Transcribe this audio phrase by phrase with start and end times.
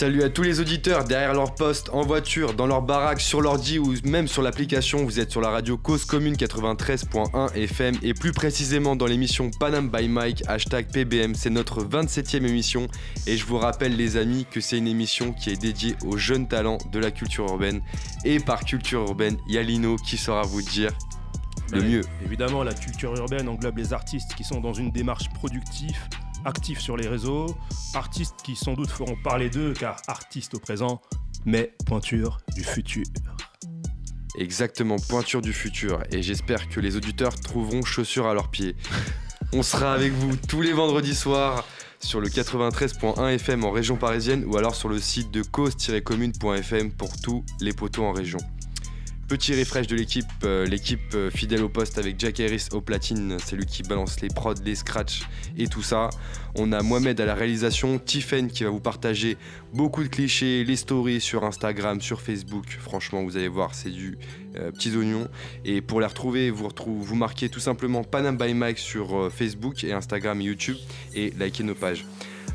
[0.00, 3.78] Salut à tous les auditeurs derrière leur poste, en voiture, dans leur baraque, sur l'ordi
[3.78, 5.04] ou même sur l'application.
[5.04, 9.90] Vous êtes sur la radio Cause Commune 93.1 FM et plus précisément dans l'émission Panam
[9.90, 11.34] by Mike, hashtag PBM.
[11.34, 12.86] C'est notre 27e émission
[13.26, 16.48] et je vous rappelle les amis que c'est une émission qui est dédiée aux jeunes
[16.48, 17.82] talents de la culture urbaine.
[18.24, 20.92] Et par culture urbaine, il y a Lino qui saura vous dire
[21.72, 22.00] le Ouais, mieux.
[22.24, 25.98] Évidemment, la culture urbaine englobe les artistes qui sont dans une démarche productive,
[26.44, 27.46] actifs sur les réseaux,
[27.94, 31.00] artistes qui sans doute feront parler d'eux car artistes au présent,
[31.44, 33.04] mais pointure du futur.
[34.36, 36.02] Exactement, pointure du futur.
[36.10, 38.76] Et j'espère que les auditeurs trouveront chaussures à leurs pieds.
[39.52, 41.66] On sera avec vous tous les vendredis soirs
[41.98, 47.20] sur le 93.1 FM en région parisienne ou alors sur le site de cause-commune.fm pour
[47.20, 48.38] tous les poteaux en région.
[49.30, 53.36] Petit refresh de l'équipe, euh, l'équipe euh, fidèle au poste avec Jack Harris au platine,
[53.38, 55.22] c'est lui qui balance les prods, les scratchs
[55.56, 56.10] et tout ça.
[56.56, 59.36] On a Mohamed à la réalisation, Tiffen qui va vous partager
[59.72, 62.76] beaucoup de clichés, les stories sur Instagram, sur Facebook.
[62.80, 64.18] Franchement, vous allez voir, c'est du
[64.56, 65.28] euh, petits oignons.
[65.64, 69.84] Et pour les retrouver, vous, vous marquez tout simplement Panam by Mike sur euh, Facebook
[69.84, 70.76] et Instagram et YouTube
[71.14, 72.04] et likez nos pages.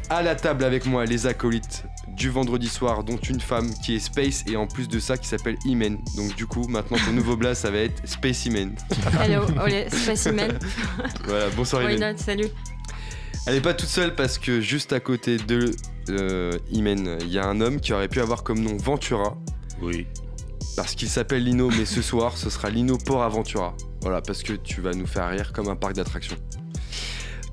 [0.09, 3.99] À la table avec moi, les acolytes du vendredi soir, dont une femme qui est
[3.99, 5.97] Space et en plus de ça qui s'appelle Imen.
[6.15, 8.75] Donc du coup, maintenant ton nouveau blast, ça va être Space Imen.
[9.21, 10.57] Hello, olé, spécimen.
[11.25, 12.13] Voilà, bonsoir Why Imen.
[12.13, 12.47] not, salut.
[13.47, 15.71] Elle est pas toute seule parce que juste à côté de
[16.09, 19.37] euh, Imen, il y a un homme qui aurait pu avoir comme nom Ventura.
[19.81, 20.07] Oui.
[20.75, 23.75] Parce qu'il s'appelle Lino, mais ce soir, ce sera Lino Port Aventura.
[24.01, 26.37] Voilà, parce que tu vas nous faire rire comme un parc d'attractions.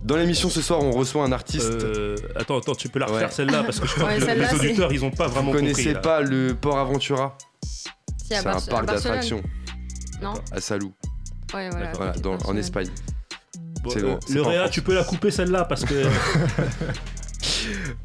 [0.05, 1.71] Dans l'émission ce soir, on reçoit un artiste.
[1.71, 3.35] Euh, attends, attends, tu peux la refaire Ouais.
[3.35, 5.59] celle-là parce que je crois Ouais, que celle-là, les auditeurs ils ont pas vraiment Vous
[5.59, 7.89] connaissez pas le Port Aventura Si,
[8.27, 9.43] C'est un parc d'attractions
[10.21, 10.93] Non à Salou,
[11.55, 12.13] Ouais, voilà.
[12.13, 12.57] Dans- en.
[12.57, 12.89] Espagne.
[13.85, 16.05] Bon, C'est bon, le Réa, tu peux la couper celle-là parce que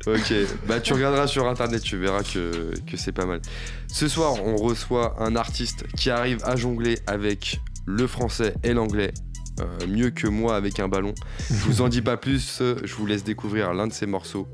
[0.07, 0.33] Ok,
[0.67, 3.41] bah tu regarderas sur internet, tu verras que, que c'est pas mal.
[3.87, 9.11] Ce soir, on reçoit un artiste qui arrive à jongler avec le français et l'anglais.
[9.59, 11.13] Euh, mieux que moi avec un ballon.
[11.49, 14.47] Je vous en dis pas plus, je vous laisse découvrir l'un de ses morceaux.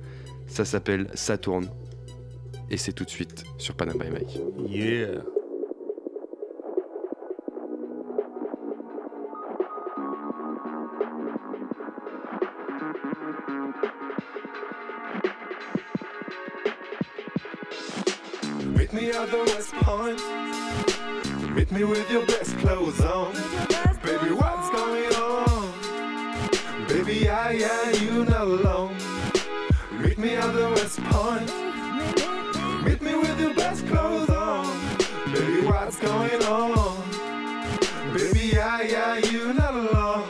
[0.47, 1.67] Ça s'appelle Saturne.
[2.69, 4.39] Et c'est tout de suite sur Panama Mike.
[4.67, 5.21] yeah.
[18.91, 19.11] Me
[19.81, 20.19] Point.
[21.71, 23.92] Me with your best clothes.
[27.13, 28.97] Baby, I, I, you not alone.
[30.01, 31.47] Meet me at the West Point.
[32.83, 34.65] Meet me with your best clothes on.
[35.31, 36.97] Baby, what's going on?
[38.15, 40.23] Baby, I, I, you not alone.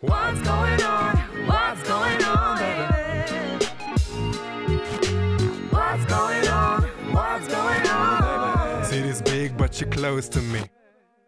[0.00, 1.16] What's going on?
[1.46, 3.66] What's going on, baby?
[5.68, 6.82] What's going on?
[7.12, 8.84] What's going on?
[8.86, 10.62] City's big, but you're close to me.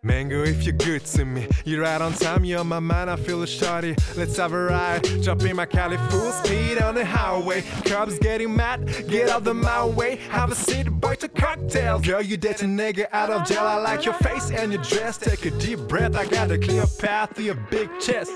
[0.06, 3.16] Mango, if you're good to me, you're right on time, you're on my mind, I
[3.16, 3.96] feel a shorty.
[4.16, 7.62] Let's have a ride, jump in my Cali full speed on the highway.
[7.84, 10.16] Cops getting mad, get out of my way.
[10.30, 12.06] Have a seat, boy, to cocktails.
[12.06, 15.18] Girl, you dating nigga out of jail, I like your face and your dress.
[15.18, 18.30] Take a deep breath, I got a clear path to your big chest.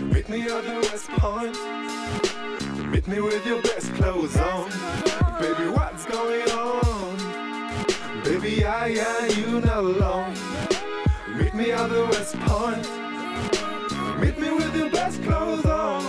[0.00, 2.90] Meet me at the West Point.
[2.90, 4.70] Meet me with your best clothes on.
[5.38, 6.81] Baby, what's going on?
[8.42, 10.34] Baby, I, I, you not alone.
[11.38, 12.82] Meet me at the West Point.
[14.20, 16.02] Meet me with your best clothes on.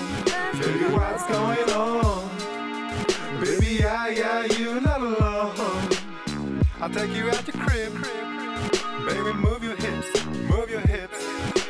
[0.53, 2.27] Baby, what's going on?
[3.39, 5.89] Baby, I, I, you not alone.
[6.81, 7.93] I'll take you out the crib.
[7.93, 9.05] Crib.
[9.05, 11.23] Baby, move your hips, move your hips.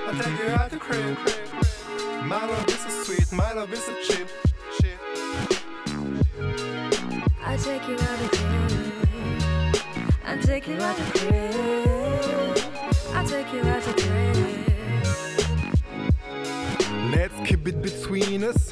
[0.08, 1.18] I'll take you out the crib.
[1.18, 2.24] Crib.
[2.24, 4.30] My love is so sweet, my love is so cheap.
[4.80, 4.98] Shit.
[7.46, 8.43] I take you out the crib.
[10.54, 12.58] Take you out the crib.
[13.16, 14.38] I take you out the crib.
[17.12, 18.72] Let's keep it between us.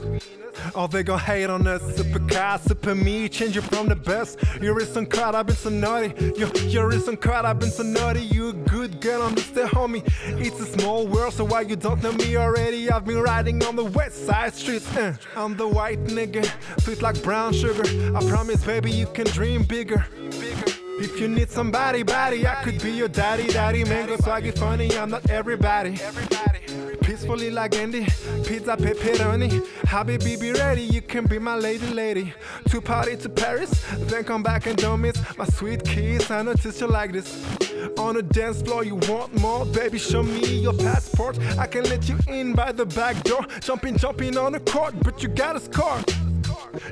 [0.75, 1.81] Or they gon' hate on us.
[1.97, 4.37] Super car, super me, change you from the best.
[4.61, 6.13] You're some caught, I've been so naughty.
[6.37, 8.21] You, you're some caught, I've been so naughty.
[8.21, 10.03] You a good girl, I'm just a homie.
[10.39, 12.91] It's a small world, so why you don't know me already?
[12.91, 14.85] I've been riding on the west side streets.
[14.95, 16.45] Uh, I'm the white nigga,
[16.81, 17.85] sweet like brown sugar.
[18.15, 20.05] I promise, baby, you can dream bigger.
[21.03, 23.83] If you need somebody, body, I could be your daddy, daddy.
[23.83, 25.97] Mango swaggy funny, I'm not everybody.
[27.01, 28.05] Piece gracefully like Andy.
[28.45, 29.49] Pizza pepperoni.
[29.85, 32.33] Habibi, be ready, you can be my lady, lady.
[32.69, 36.29] To party to Paris, then come back and don't miss my sweet kiss.
[36.29, 37.45] I notice you like this.
[37.97, 39.97] On the dance floor, you want more, baby?
[39.97, 41.39] Show me your passport.
[41.57, 43.45] I can let you in by the back door.
[43.59, 45.99] Jumping, jumping on the court, but you gotta score.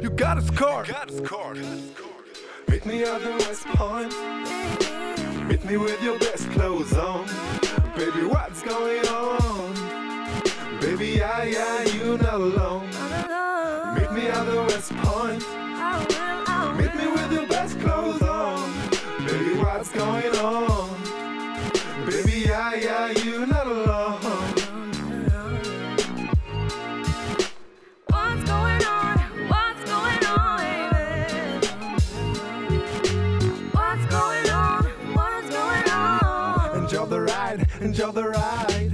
[0.01, 0.85] You gotta score.
[0.85, 1.55] You gotta score.
[2.79, 4.13] Meet me at the West Point.
[5.49, 7.25] Meet me with your best clothes on.
[7.93, 10.79] Baby, what's going on?
[10.79, 12.87] Baby, yeah, yeah, you not alone.
[13.95, 15.43] Meet me at the West Point.
[16.77, 18.71] Meet me with your best clothes on.
[19.25, 20.68] Baby, what's going on?
[38.09, 38.93] Enjoy the ride.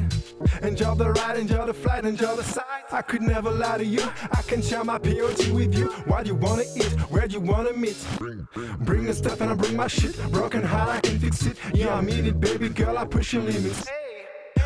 [0.61, 2.65] Enjoy the ride, enjoy the flight, enjoy the sight.
[2.91, 4.01] I could never lie to you.
[4.31, 5.87] I can share my POT with you.
[6.07, 7.97] What do you wanna eat, where do you wanna meet.
[8.79, 10.17] Bring the stuff and I bring my shit.
[10.31, 11.57] Broken heart, I can fix it.
[11.73, 12.97] Yeah, I mean it, baby girl.
[12.97, 13.87] I push your limits.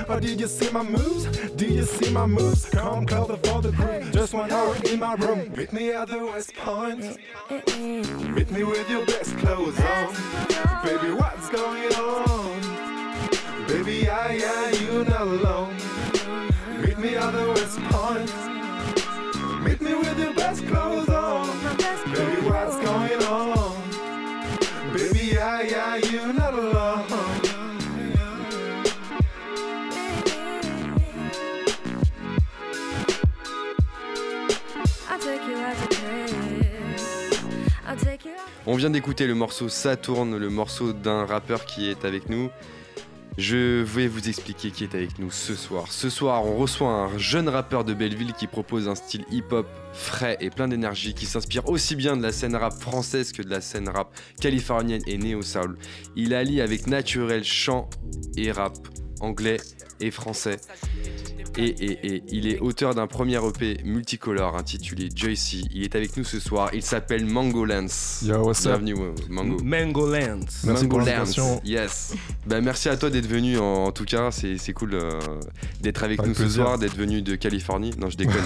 [0.08, 1.26] But oh, did you see my moves?
[1.52, 2.70] Did you see my moves?
[2.70, 4.12] Come closer for the groove.
[4.12, 5.52] Just one hour in my room.
[5.56, 7.18] Meet me at the West Point.
[7.52, 10.14] Meet me with your best clothes on.
[10.84, 12.79] Baby, what's going on?
[13.70, 15.76] Baby, yeah, yeah, you not alone.
[16.82, 18.32] Meet me at the West Point.
[19.64, 21.48] Meet me with your best clothes on.
[22.12, 23.78] Baby, what's going on?
[24.92, 27.06] Baby, yeah, yeah, you not alone.
[35.08, 37.06] I'll take you out to Paris.
[37.88, 38.50] I'll take you out.
[38.66, 42.50] On vient d'écouter le morceau Saturne, le morceau d'un rappeur qui est avec nous.
[43.38, 45.92] Je vais vous expliquer qui est avec nous ce soir.
[45.92, 50.38] Ce soir, on reçoit un jeune rappeur de Belleville qui propose un style hip-hop frais
[50.42, 53.62] et plein d'énergie, qui s'inspire aussi bien de la scène rap française que de la
[53.62, 55.78] scène rap californienne et néo-soul.
[56.16, 57.90] Il allie avec naturel chant
[58.36, 58.78] et rap,
[59.22, 59.58] anglais
[60.00, 60.58] et français.
[61.58, 65.64] Et, et- et il est auteur d'un premier EP multicolore intitulé Joycey.
[65.74, 66.70] Il est avec nous ce soir.
[66.74, 68.24] Il s'appelle Mango Lance.
[68.26, 68.80] Yo, what's up?
[68.82, 69.58] Bienvenue, euh, Mango.
[69.64, 70.46] Mango Lands.
[70.64, 71.44] Merci pour Mango l'invitation.
[71.56, 72.14] Lance, Yes.
[72.46, 74.30] Bah, merci à toi d'être venu en, en tout cas.
[74.32, 75.20] C'est c'est cool euh,
[75.82, 77.92] d'être avec Avec nous ce soir, d'être venu de Californie.
[77.98, 78.36] Non, je déconne.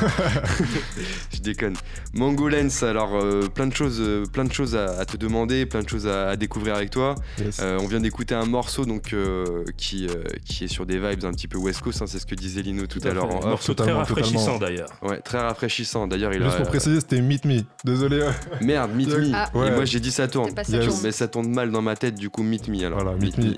[1.33, 1.75] je déconne.
[2.13, 5.65] Mango Lens, alors euh, plein de choses, euh, plein de choses à, à te demander,
[5.65, 7.15] plein de choses à, à découvrir avec toi.
[7.37, 7.57] Yes.
[7.61, 11.25] Euh, on vient d'écouter un morceau donc euh, qui, euh, qui est sur des vibes
[11.25, 12.01] un petit peu West Coast.
[12.01, 13.45] hein, c'est ce que disait Lino tout, à l'heure en off.
[13.45, 14.89] morceau très rafraîchissant d'ailleurs.
[15.01, 16.07] Ouais, très rafraîchissant.
[16.07, 17.61] D'ailleurs, il Juste a pour préciser, c'était Meet Me.
[17.83, 18.21] Désolé.
[18.61, 19.31] merde, Meet Me.
[19.33, 19.49] Ah.
[19.53, 19.71] Et Ouais.
[19.75, 20.51] moi j'ai dit ça tourne.
[20.69, 21.01] Yes.
[21.03, 23.01] Mais ça tourne mal dans ma tête, du coup Meet Me alors.
[23.03, 23.53] Voilà, Meet Me.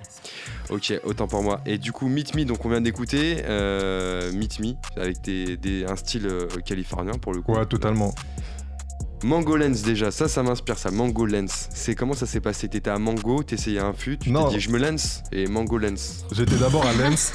[0.70, 1.62] Ok, autant pour moi.
[1.66, 5.86] Et du coup, Meet Me, donc on vient d'écouter euh, Meet Me avec des, des-
[5.86, 7.54] un style euh, californien pour le coup.
[7.54, 8.14] Ouais, totalement.
[9.30, 10.92] Lens déjà, ça, ça m'inspire ça.
[10.92, 11.68] Mango Lens.
[11.74, 12.68] C'est comment ça s'est passé?
[12.70, 14.48] T'étais à Mango, t'essayais un fût, tu Non.
[14.50, 16.26] t'es dit je me lance et Mango Lens.
[16.32, 17.34] J'étais d'abord à Lens.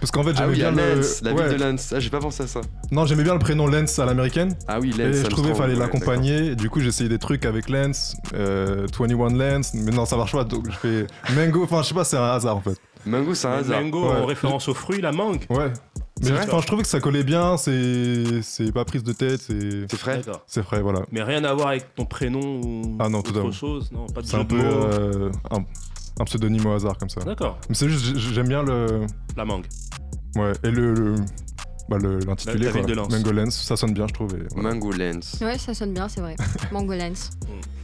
[0.00, 0.94] Parce qu'en fait, Ah j'aimais oui, à bien le.
[0.96, 1.48] Lens, la Ouais.
[1.48, 1.92] ville de Lens.
[1.94, 2.60] Ah, j'ai pas pensé à ça.
[2.90, 4.54] Non, j'aimais bien le prénom Lens à l'américaine.
[4.68, 5.16] Ah oui, Lens.
[5.16, 6.54] Et je trouvais qu'il fallait ouais, l'accompagner.
[6.54, 9.72] Du coup, j'ai essayé des trucs avec Lens, euh, 21 Lens.
[9.74, 10.44] Mais non, ça marche pas.
[10.44, 11.64] Donc, je fais Mango.
[11.64, 12.76] Enfin, je sais pas, c'est un hasard en fait.
[13.06, 13.80] Mango, c'est un hasard.
[13.80, 14.16] Mango Ouais.
[14.16, 15.44] en référence aux fruits, la mangue.
[15.48, 15.72] Ouais.
[16.22, 17.56] Mais vrai enfin, je trouvais que ça collait bien.
[17.56, 19.40] C'est c'est pas prise de tête.
[19.40, 20.42] C'est C'est frais D'accord.
[20.46, 21.00] c'est frais, voilà.
[21.12, 24.26] Mais rien à voir avec ton prénom ou Ah non, autre chose, non, pas de
[24.26, 25.58] C'est un peu euh, un,
[26.20, 27.20] un pseudonyme au hasard comme ça.
[27.22, 29.06] D'accord, Mais c'est juste, j'aime bien le.
[29.36, 29.66] la mangue.
[30.36, 30.94] Ouais, et le.
[30.94, 31.14] le
[31.88, 32.80] bah, le- l'intitulé, La- la quoi.
[32.82, 33.10] ville de Lens.
[33.12, 34.32] Mango Lens, ça sonne bien, je trouve.
[34.34, 34.70] et voilà.
[34.74, 35.38] Mango Lens.
[35.40, 36.36] Ouais, ça sonne bien, c'est vrai.
[36.72, 36.92] Mango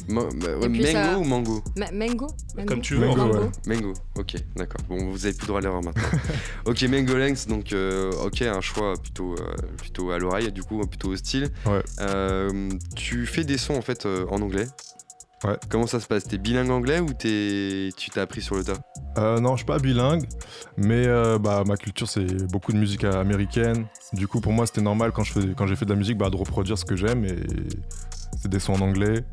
[0.08, 0.22] Bah,
[0.68, 3.06] mango ça- ou mango Ma- mango, Mango Comme tu veux.
[3.06, 3.50] Mango, ouais.
[3.66, 4.80] Mango, ok, d'accord.
[4.88, 6.02] Bon, vous avez plus droit à l'erreur maintenant.
[6.64, 10.78] ok, Mango Lens, donc euh, ok, un choix plutôt, euh, plutôt à l'oreille, du coup
[10.86, 11.48] plutôt au style.
[11.66, 11.82] Ouais.
[12.00, 14.66] Euh, tu fais des sons en fait euh, en anglais.
[15.44, 15.56] Ouais.
[15.68, 16.24] Comment ça se passe?
[16.24, 18.78] T'es bilingue anglais ou t'es, tu t'as appris sur le tas?
[19.18, 20.24] Euh, non, je suis pas bilingue,
[20.78, 23.86] mais euh, bah, ma culture, c'est beaucoup de musique américaine.
[24.14, 26.16] Du coup, pour moi, c'était normal quand je fais- quand j'ai fait de la musique
[26.16, 27.24] bah, de reproduire ce que j'aime.
[27.26, 27.36] Et
[28.40, 29.24] c'est des sons en anglais,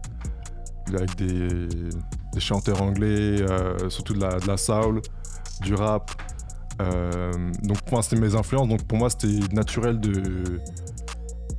[0.94, 1.48] avec des,
[2.34, 5.02] des chanteurs anglais, euh, surtout de la, de la soul,
[5.62, 6.12] du rap.
[6.82, 7.32] Euh,
[7.64, 8.68] donc, pour moi, c'était mes influences.
[8.68, 10.12] Donc, pour moi, c'était naturel de,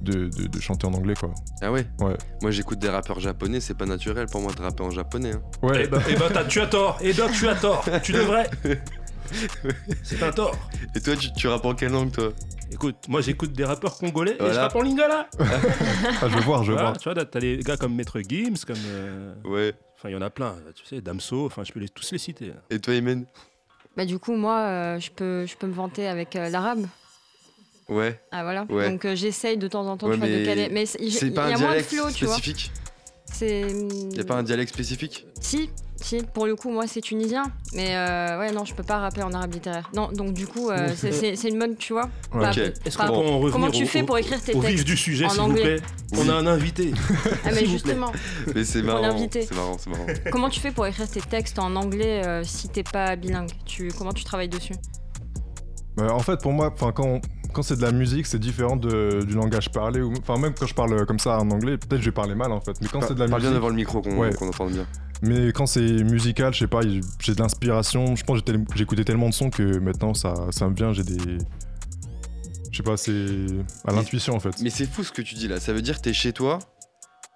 [0.02, 1.30] de, de- de chanter en anglais, quoi.
[1.62, 1.86] Ah ouais?
[2.00, 2.16] Ouais.
[2.42, 5.32] Moi j'écoute des rappeurs japonais, c'est pas naturel pour moi de rapper en japonais.
[5.32, 5.40] hein.
[5.62, 6.98] Eh Ouais, ben, eh ben, t'as- tu as tort.
[7.00, 7.84] Et Doc, tu as tort.
[8.02, 8.50] Tu devrais.
[10.02, 10.56] C'est un tort.
[10.94, 12.32] Et toi tu, tu rappes en quelle langue toi?
[12.72, 14.62] Écoute, moi j'écoute des rappeurs congolais et je Voilà.
[14.62, 15.28] rappe en lingala.
[15.38, 16.98] ah, je veux voir, je veux Voilà, voir.
[16.98, 18.76] tu vois, t'as des gars comme Maître Gims, comme.
[18.86, 19.74] euh, Ouais.
[19.96, 22.18] Enfin, il y en a plein, tu sais, Damso, enfin, je peux les, tous les
[22.18, 22.52] citer.
[22.70, 23.24] Et toi Imen?
[23.96, 26.84] Bah du coup, moi, euh, je peux, je peux me vanter avec euh, l'arabe.
[27.88, 28.18] Ouais.
[28.32, 28.64] Ah voilà.
[28.70, 28.90] Ouais.
[28.90, 30.68] Donc euh, j'essaye de temps en temps Ouais, tu vois, de caler.
[30.70, 32.34] Mais c'est- il y pas a un moins de dialecte flow, tu vois.
[32.36, 32.72] spécifique
[33.32, 33.62] C'est.
[34.12, 35.26] Y a pas un dialecte spécifique?
[35.40, 36.22] Si, si.
[36.34, 37.44] Pour le coup, moi c'est tunisien.
[37.74, 39.90] Mais euh, ouais, non, je peux pas rapper en arabe littéraire.
[39.94, 42.08] Non, donc du coup, euh, c'est- c'est une bonne, tu vois.
[42.32, 42.46] Ouais.
[42.48, 42.58] Ok.
[42.58, 43.14] Est-ce Pardon.
[43.14, 44.96] qu'on peut en revenir Comment tu au- fais pour écrire tes au vif textes du
[44.96, 45.82] sujet, en s'il vous anglais plaît?
[46.18, 46.92] On a un invité.
[47.44, 48.12] Ah mais justement,
[48.54, 49.02] Mais c'est marrant.
[49.30, 50.06] C'est marrant, c'est marrant.
[50.30, 53.50] comment tu fais pour écrire tes textes en anglais euh, si t'es pas bilingue?
[53.64, 54.74] Tu, Comment tu travailles dessus?
[55.96, 57.20] Bah, en fait, pour moi, enfin, quand,
[57.54, 60.02] quand c'est de la musique, c'est différent de- du langage parlé.
[60.02, 62.52] ou- Enfin, même quand je parle comme ça en anglais, peut-être je vais parler mal
[62.52, 62.72] en fait.
[62.82, 63.54] Mais quand c'est de la Parle bien musique.
[63.62, 64.30] devant le micro qu'on Ouais.
[64.42, 64.86] entende bien.
[65.22, 68.14] Mais quand c'est musical, je sais pas, j'ai de l'inspiration.
[68.16, 70.92] Je pense que j'écoutais tellement de sons que maintenant ça, ça me vient.
[70.92, 71.38] J'ai des.
[72.70, 73.46] Je sais pas, c'est
[73.86, 74.56] à l'intuition en fait.
[74.60, 75.60] Mais c'est fou ce que tu dis là.
[75.60, 76.58] Ça veut dire que t'es chez toi,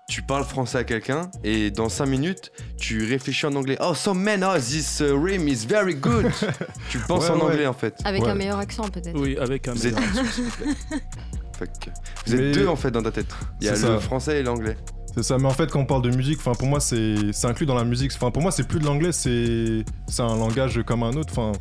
[0.09, 3.77] tu parles français à quelqu'un et dans 5 minutes, tu réfléchis en anglais.
[3.81, 6.27] Oh, so man, oh, this uh, rim is very good.
[6.91, 7.43] tu penses Ouais, en ouais.
[7.53, 7.95] anglais en fait.
[8.05, 8.31] Avec Ouais.
[8.31, 9.19] un meilleur accent peut-être.
[9.21, 10.67] Oui, avec un Vous êtes- meilleur accent, s'il vous plaît.
[11.59, 11.91] Fuck.
[12.27, 13.27] Vous êtes Mais- deux en fait dans ta tête.
[13.61, 13.99] Il y a le ça.
[14.01, 14.79] français et l'anglais.
[15.15, 17.47] C'est ça, mais en fait, quand on parle de musique, enfin, pour moi, c'est c'est
[17.47, 18.13] inclus dans la musique.
[18.15, 21.33] Enfin, pour moi, c'est plus de l'anglais, c'est c'est un langage comme un autre.
[21.33, 21.53] Enfin,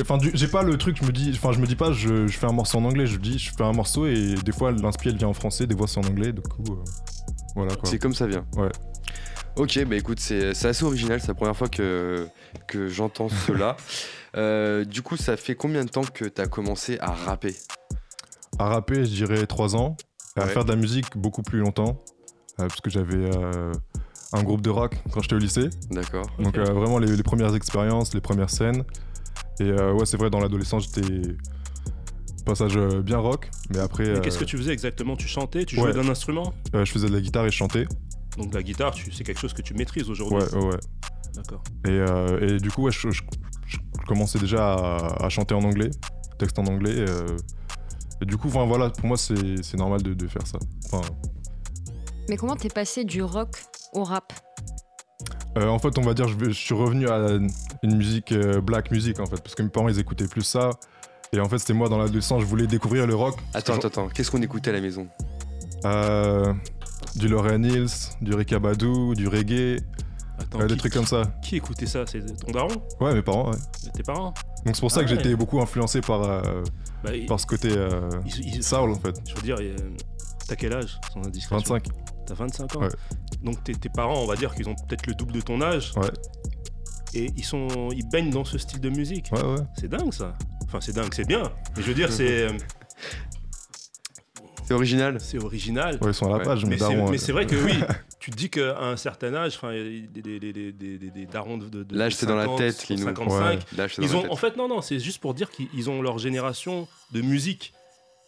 [0.00, 0.96] enfin, du- j'ai pas le truc.
[1.00, 3.06] Je me dis, enfin, je me dis pas, je, je fais un morceau en anglais.
[3.06, 5.76] Je dis, je fais un morceau et des fois, l'inspire elle vient en français, des
[5.76, 6.32] fois c'est en anglais.
[6.32, 6.84] Du coup, euh,
[7.54, 7.72] voilà.
[7.84, 8.44] C'est comme ça vient.
[8.56, 8.70] Ouais.
[9.56, 11.20] Ok, bah écoute, c'est c'est assez original.
[11.20, 12.28] C'est la première fois que,
[12.68, 13.76] que j'entends cela.
[14.36, 17.56] Euh, du coup, ça fait combien de temps que t'as commencé à rapper?
[18.58, 19.96] À rapper, je dirais 3 ans.
[20.36, 22.04] Et à faire de la musique beaucoup plus longtemps,
[22.60, 23.72] euh, parce que j'avais euh,
[24.32, 25.68] un groupe de rock quand j'étais au lycée.
[25.90, 26.26] D'accord.
[26.38, 28.84] Donc euh, vraiment les, les premières expériences, les premières scènes.
[29.58, 31.34] Et ouais, c'est vrai, dans l'adolescence, j'étais
[32.48, 35.16] passage euh, bien rock, mais après, Mais euh, qu'est-ce que tu faisais exactement?
[35.16, 35.92] Tu chantais Tu jouais Ouais.
[35.92, 36.54] d'un instrument?
[36.74, 37.86] Euh, je faisais de la guitare et je chantais.
[38.38, 40.38] Donc la guitare, tu- c'est quelque chose que tu maîtrises aujourd'hui?
[40.38, 40.78] Ouais, ouais.
[41.34, 41.62] D'accord.
[41.84, 43.22] Et, euh, et du coup, ouais, je, je-
[43.66, 43.76] je
[44.06, 45.90] commençais déjà à, à chanter en anglais,
[46.38, 46.96] texte en anglais.
[46.96, 47.36] Et, euh,
[48.22, 50.58] et du coup, enfin, voilà, pour moi, c'est c'est normal de, de faire ça.
[50.90, 51.02] Enfin,
[52.30, 53.62] Mais comment t'es passé du rock
[53.92, 54.32] au rap?
[55.58, 57.38] Euh, en fait, on va dire, je, suis revenu à
[57.82, 60.70] une musique euh, black music, en fait, parce que mes parents, ils écoutaient plus ça.
[61.32, 63.36] Et en fait, c'était moi dans l'adolescence, je voulais découvrir le rock.
[63.54, 64.08] Attends, attends, attends.
[64.08, 65.06] Qu'est-ce qu'on écoutait à la maison?
[65.84, 66.52] Euh,
[67.16, 67.90] du Lauryn Hills,
[68.22, 69.80] du Rika Badou, du reggae,
[70.38, 71.22] Attends, euh, des qui, trucs comme ça.
[71.42, 72.04] qui écoutait ça?
[72.06, 72.82] C'est ton daron?
[73.00, 73.58] Ouais, mes parents, ouais.
[73.94, 74.32] Tes parents?
[74.64, 75.16] Donc c'est pour ça Ah que ouais.
[75.16, 76.62] j'étais beaucoup influencé par, euh,
[77.04, 78.10] bah, par ce côté euh,
[78.60, 79.20] soul, en fait.
[79.28, 79.56] Je veux dire,
[80.46, 81.74] t'as quel âge sans indiscrétion?
[81.74, 81.88] 25.
[82.26, 82.80] T'as 25 ans?
[82.80, 82.88] Ouais.
[83.42, 85.92] Donc tes, tes parents, on va dire qu'ils ont peut-être le double de ton âge.
[85.96, 86.10] Ouais.
[87.14, 89.30] Et ils sont, ils baignent dans ce style de musique.
[89.32, 89.60] Ouais, ouais.
[89.78, 90.34] C'est dingue ça.
[90.68, 91.42] Enfin, c'est dingue, c'est bien.
[91.76, 92.52] Mais je veux dire, c'est, euh,
[94.64, 95.98] C'est original c'est original.
[96.02, 96.44] Ouais, ils sont à la Ouais.
[96.44, 97.72] page, Mais mes c'est, mais vrai que oui,
[98.20, 101.56] tu te dis qu'à un certain âge, enfin, des, des, des, des, des, des darons
[101.56, 103.02] de, de, de L'âge, c'est dans la 50, tête, Lino.
[103.04, 103.60] 55.
[103.78, 105.88] Là, je sais dans Ils ont, en fait, non, non, c'est juste pour dire qu'ils
[105.88, 107.72] ont leur génération de musique.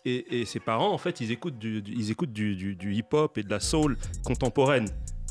[0.07, 2.95] Et, et ses parents, en fait, ils écoutent du, du- ils écoutent du, du- du
[2.95, 4.89] hip-hop et de la soul contemporaine.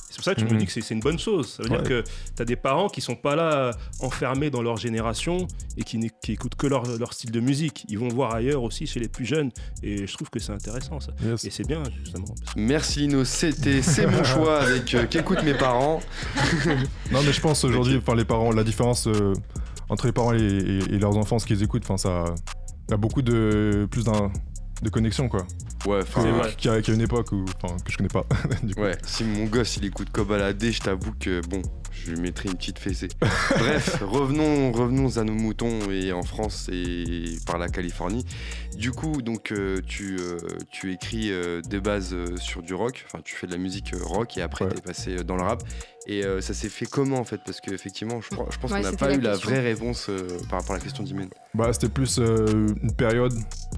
[0.09, 1.53] C'est pour ça que tu me dis que c'est une bonne chose.
[1.57, 2.01] Ça veut dire que
[2.35, 5.45] tu as des parents qui sont pas là euh, enfermés dans leur génération
[5.77, 7.85] et qui, qui écoutent que leur, leur style de musique.
[7.89, 9.51] Ils vont voir ailleurs aussi chez les plus jeunes.
[9.83, 11.11] Et je trouve que c'est intéressant ça.
[11.23, 11.45] Yes.
[11.45, 12.25] Et c'est bien, justement.
[12.55, 15.99] Merci Lino, c'était c'est mon choix avec euh, qu'écoutent mes parents.
[17.11, 19.33] Non, mais je pense aujourd'hui, enfin, les parents, la différence euh,
[19.89, 22.25] entre les parents et, et- et leurs enfants, ce qu'ils écoutent, enfin, ça.
[22.87, 23.87] Il y a beaucoup de.
[23.91, 24.31] plus d'un.
[24.81, 25.45] De connexion, quoi.
[25.85, 26.23] Ouais, enfin,
[26.63, 27.45] y, a- une époque où.
[27.85, 28.25] Que je connais pas.
[28.63, 28.81] du coup.
[28.81, 28.97] ouais.
[29.03, 31.61] Si mon gosse il écoute Kobalade, je t'avoue que bon,
[32.09, 33.07] je lui mettrai une petite fessée.
[33.57, 38.25] Bref, revenons, revenons à nos moutons et en France et par la Californie.
[38.77, 40.37] Du coup, donc euh, tu, euh,
[40.71, 43.93] tu écris euh, des bases euh, sur du rock, enfin tu fais de la musique
[43.93, 44.71] euh, rock et après Ouais.
[44.73, 45.63] t'es passé euh, dans le rap.
[46.07, 47.39] Et euh, ça s'est fait comment en fait?
[47.45, 50.27] Parce qu'effectivement, je, je pense Ouais, qu'on n'a pas la eu la vraie réponse euh,
[50.49, 51.29] par rapport à la question d'Imen.
[51.53, 53.33] Bah, c'était plus euh, une période.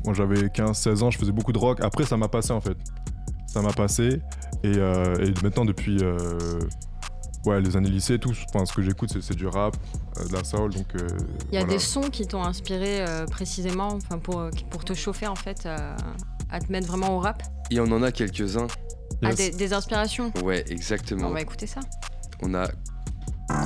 [0.06, 1.80] Quand j'avais 15-16 ans, je faisais beaucoup de rock.
[1.82, 2.78] Après, ça m'a passé, en fait.
[3.48, 4.22] Ça m'a passé.
[4.64, 5.98] Et, euh, et maintenant, depuis.
[7.46, 9.76] Ouais, les années lycée, tout, enfin, ce que j'écoute, c'est, du rap,
[10.20, 10.86] euh, de la soul, donc.
[10.96, 11.08] euh,
[11.52, 11.66] Il y a voilà.
[11.74, 15.66] des sons qui t'ont inspiré euh, précisément enfin, pour, euh, pour te chauffer en fait
[15.66, 15.96] euh,
[16.52, 17.42] à te mettre vraiment au rap?
[17.72, 18.68] Et on en a quelques-uns.
[19.24, 19.36] Ah, Yes.
[19.36, 20.32] des, des inspirations?
[20.44, 21.28] Ouais, exactement.
[21.28, 21.80] On va écouter ça.
[22.44, 22.68] On a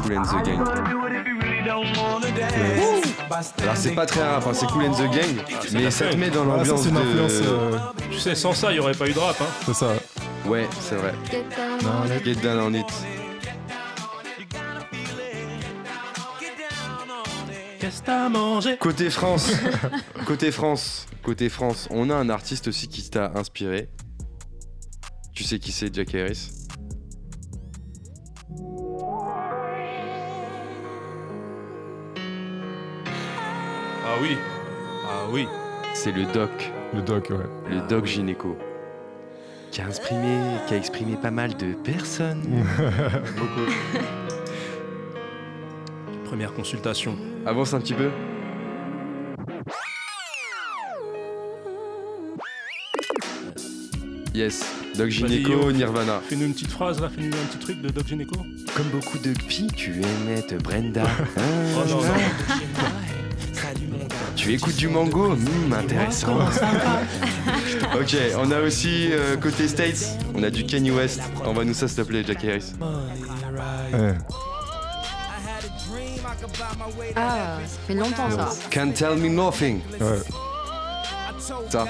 [0.03, 0.63] Cool and the Gang.
[3.61, 5.35] Alors c'est pas très rap, hein, c'est Cool and the Gang,
[5.73, 6.91] mais ça te met dans l'ambiance de...
[6.97, 7.77] euh,
[8.11, 9.35] Tu sais, sans ça, il n'y aurait pas eu de rap.
[9.41, 9.45] Hein.
[9.65, 9.87] c'est ça.
[10.47, 11.13] Ouais, c'est vrai.
[11.81, 12.23] Down.
[12.23, 12.85] Get down on it.
[17.85, 19.51] Qu'est-ce que t'as mangé Côté France,
[20.25, 23.89] côté France, côté France, on a un artiste aussi qui t'a inspiré.
[25.35, 26.49] Tu sais qui c'est, Jack Harris?
[34.03, 34.35] Ah oui.
[35.07, 35.47] Ah oui.
[35.93, 37.45] C'est le doc, Le doc, ouais.
[37.69, 38.57] le doc gynéco.
[39.69, 42.41] Qui a exprimé, qui a exprimé pas mal de personnes.
[43.37, 43.69] Beaucoup.
[46.25, 47.15] Première consultation.
[47.45, 48.09] Avance un petit peu.
[54.33, 54.65] Yes,
[54.97, 55.71] Doc Gynéco.
[55.71, 56.19] Nirvana.
[56.27, 58.35] Fais-nous une petite phrase là, fais-nous un petit truc de Doc Gynéco.
[58.75, 61.03] Comme beaucoup de filles, tu aimais te Brenda.
[61.77, 62.13] Oh non, non.
[64.35, 65.29] Tu écoutes du mango?
[65.35, 66.37] Hmm, Intéressant.
[67.95, 71.21] ok, on a aussi euh, côté States, on a du Kanye West.
[71.45, 72.73] Envoie-nous ça s'il te plaît, Jack Harris.
[77.15, 78.49] Ah, ça fait longtemps ça.
[78.69, 79.81] Can't tell me nothing.
[79.99, 80.19] ouais.
[81.69, 81.85] Ça,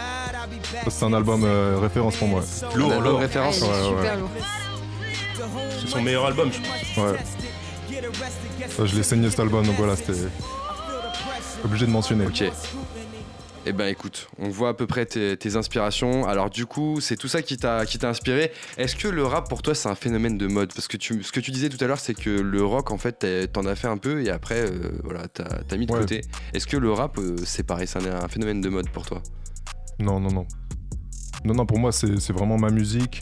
[0.90, 2.42] c'est un album euh, référence pour moi.
[2.76, 3.62] lourd, Lourd, référence.
[3.62, 4.30] Ouais, super lourd.
[5.82, 7.06] C'est son meilleur album, je pense.
[7.06, 7.18] Ouais.
[8.70, 10.14] Ça, je l'ai saigné cet album, donc voilà, c'était
[11.64, 12.26] obligé de mentionner.
[12.26, 12.44] Ok.
[13.68, 16.28] Eh ben écoute, on voit à peu près tes, tes inspirations.
[16.28, 18.52] Alors du coup, c'est tout ça qui t'a qui t'a inspiré.
[18.78, 20.72] Est-ce que le rap pour toi c'est un phénomène de mode?
[20.74, 22.98] Parce que tu, ce que tu disais tout à l'heure, c'est que le rock en
[23.00, 26.00] fait t'en as fait un peu et après euh, voilà t'as as mis de Ouais.
[26.02, 26.22] côté.
[26.54, 29.22] Est-ce que le rap euh, c'est pareil, c'est un, un phénomène de mode pour toi?
[30.00, 30.46] Non, non, non.
[31.44, 33.22] Non, non, pour moi, c'est vraiment ma musique.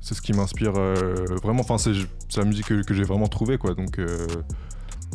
[0.00, 1.60] C'est ce qui m'inspire euh, vraiment.
[1.60, 1.92] Enfin, c'est
[2.28, 3.74] c'est la musique que, que j'ai vraiment trouvée, quoi.
[3.74, 3.98] Donc,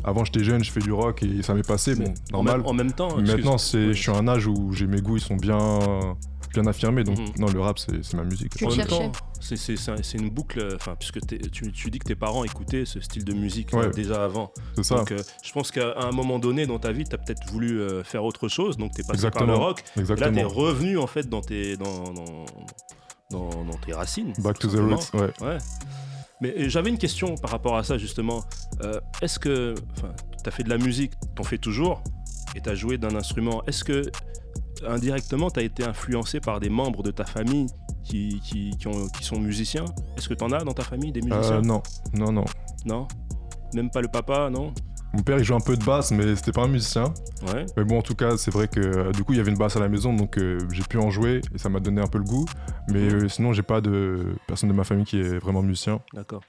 [0.04, 1.96] avant, j'étais jeune, je fais du rock et ça m'est passé.
[1.96, 2.58] Bon, En normal.
[2.60, 3.18] même, en même temps.
[3.18, 3.94] Maintenant, c'est, Ouais.
[3.94, 5.60] je suis à un âge où j'ai mes goûts, ils sont bien,
[6.54, 7.04] bien affirmés.
[7.04, 7.26] Donc, Mhm.
[7.40, 8.56] non, le rap, c'est c'est ma musique.
[8.56, 11.72] Tu En même temps, c'est- c'est c'est un- c'est une boucle, enfin, puisque t'es- tu,
[11.72, 13.90] tu dis que tes parents écoutaient ce style de musique Ouais.
[13.92, 14.52] déjà avant.
[14.76, 17.18] C'est ça, Donc, euh, je pense qu'à un moment donné dans ta vie, tu as
[17.20, 19.60] peut-être voulu euh, faire autre chose, donc tu es passé par le Exactement.
[19.60, 19.80] rock.
[19.80, 20.48] Et là, tu es exactement.
[20.50, 22.46] revenu en fait dans tes, dans, dans,
[23.32, 24.34] dans- dans tes racines.
[24.40, 25.32] Back to the roots, ouais.
[25.46, 25.58] Ouais.
[26.42, 28.44] Mais euh, j'avais une question par rapport à ça justement.
[28.84, 32.02] Euh, Est-ce que tu as fait de la musique, t'en fais toujours,
[32.56, 33.64] et tu as joué d'un instrument.
[33.66, 34.04] Est-ce que
[34.88, 37.68] indirectement tu as été influencé par des membres de ta famille
[38.04, 39.86] qui, qui, qui ont- qui sont musiciens?
[40.18, 41.58] Est-ce que tu en as dans ta famille des musiciens?
[41.58, 41.82] Euh, non,
[42.14, 42.46] non, non.
[42.86, 43.08] Non?
[43.74, 44.74] Même pas le papa, non?
[45.14, 47.06] Mon père, il joue un peu de basse, mais c'était pas un musicien.
[47.48, 47.66] Ouais.
[47.76, 49.58] Mais bon, en tout cas, c'est vrai que euh, du coup, il y avait une
[49.58, 52.08] basse à la maison, donc euh, j'ai pu en jouer et ça m'a donné un
[52.08, 52.46] peu le goût.
[52.90, 56.00] Mais euh, sinon, j'ai pas de personne de ma famille qui est vraiment musicien.
[56.14, 56.42] D'accord.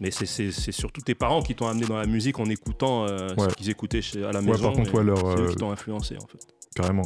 [0.00, 3.48] Mais c'est- surtout tes parents qui t'ont amené dans la musique en écoutant euh, Ouais.
[3.50, 4.62] ce qu'ils écoutaient chez- à la Ouais, maison.
[4.64, 6.38] par contre, ouais, leur, C'est eux qui t'ont influencé en fait.
[6.74, 7.02] carrément.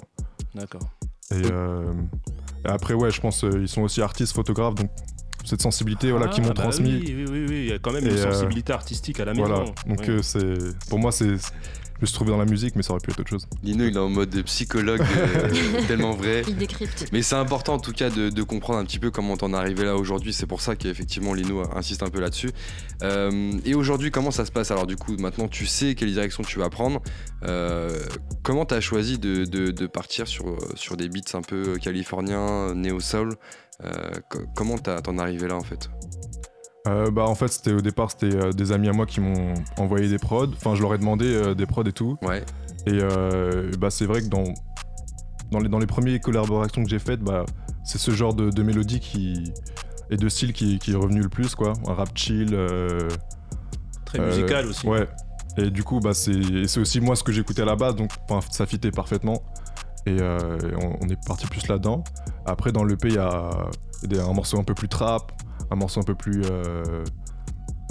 [0.55, 0.83] D'accord.
[1.31, 1.93] Et, euh,
[2.65, 4.91] et après, ouais, je pense ils sont aussi artistes, photographes, donc
[5.45, 7.01] cette sensibilité voilà, qu'ils Ah, m'ont bah transmis.
[7.05, 9.25] Oui, oui, oui, oui, il y a quand même Et, une euh, sensibilité artistique à
[9.25, 9.47] la maison.
[9.47, 10.57] Voilà, donc euh, c'est
[10.89, 11.37] pour moi, c'est
[12.05, 13.47] je trouvé dans la musique, mais ça aurait pu être autre chose.
[13.63, 15.49] Lino il est en mode psychologue euh,
[15.87, 16.43] tellement vrai.
[16.49, 17.07] Il décrypte.
[17.13, 19.57] Mais c'est important en tout cas de, de comprendre un petit peu comment t'en es
[19.57, 20.33] arrivé là aujourd'hui.
[20.33, 22.51] C'est pour ça qu'effectivement Lino insiste un peu là-dessus.
[23.05, 24.73] Euh, et aujourd'hui, comment ça se passe?
[24.73, 27.01] Alors du coup, maintenant tu sais quelle direction tu vas prendre.
[27.45, 28.01] Euh,
[28.43, 33.29] comment t'as choisi de, de- de partir sur, sur des beats un peu californiens, néo-soul?
[33.31, 33.35] Euh,
[34.55, 35.91] Comment t'as- t'en arrivé là en fait?
[36.89, 39.55] Euh, bah en fait, c'était au départ, c'était euh, des amis à moi qui m'ont
[39.79, 40.49] envoyé des prods.
[40.57, 42.17] Enfin, je leur ai demandé euh, des prods et tout.
[42.23, 42.45] Ouais,
[42.87, 44.43] Et euh, bah, c'est vrai que dans,
[45.53, 47.47] dans, les, dans les premières collaborations que j'ai faites, bah,
[47.85, 49.53] c'est ce genre de, de mélodie qui,
[50.11, 51.73] et de style qui, qui est revenu le plus, quoi.
[51.87, 52.51] Un rap chill.
[52.53, 53.09] euh,
[54.05, 54.87] Très euh, musical aussi.
[54.87, 55.07] Ouais.
[55.59, 58.11] Et du coup, bah, c'est aussi moi ce que j'écoutais à la base, donc
[58.51, 59.41] ça fitait parfaitement.
[60.07, 62.03] Et euh, on, on est parti plus là-dedans.
[62.47, 63.51] Après, dans l'EP, il y a
[64.03, 65.31] des- un morceau un peu plus trap,
[65.71, 67.05] un morceau un peu plus euh,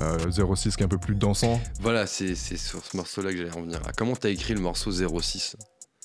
[0.01, 1.59] euh, 06 qui est un peu plus dansant.
[1.79, 3.79] voilà, c'est sur ce morceau-là que j'allais en venir.
[3.85, 5.55] Ah, Comment t'as écrit le morceau 06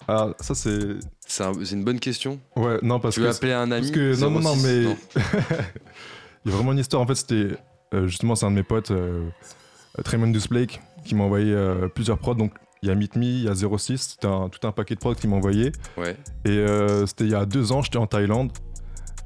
[0.06, 0.78] Ah, ça c'est.
[1.26, 2.38] C'est un- c'est une bonne question.
[2.54, 3.24] Ouais, non, parce Tu que.
[3.26, 4.62] veux appeler un ami parce que- non, non, non, 06?
[4.64, 4.96] mais-
[6.44, 7.02] Il y a vraiment une histoire.
[7.02, 7.56] En fait, c'était.
[7.94, 9.28] euh, justement, c'est un de mes potes, euh,
[10.04, 12.34] Tremendous Blake, qui m'a envoyé euh, plusieurs prods.
[12.34, 13.96] Donc, il y a Meet Me, il y a 06.
[14.20, 15.72] C'était tout un paquet de prods qu'il m'a envoyé.
[15.96, 16.16] Ouais.
[16.44, 18.52] Et euh, c'était il y a deux ans, j'étais en Thaïlande.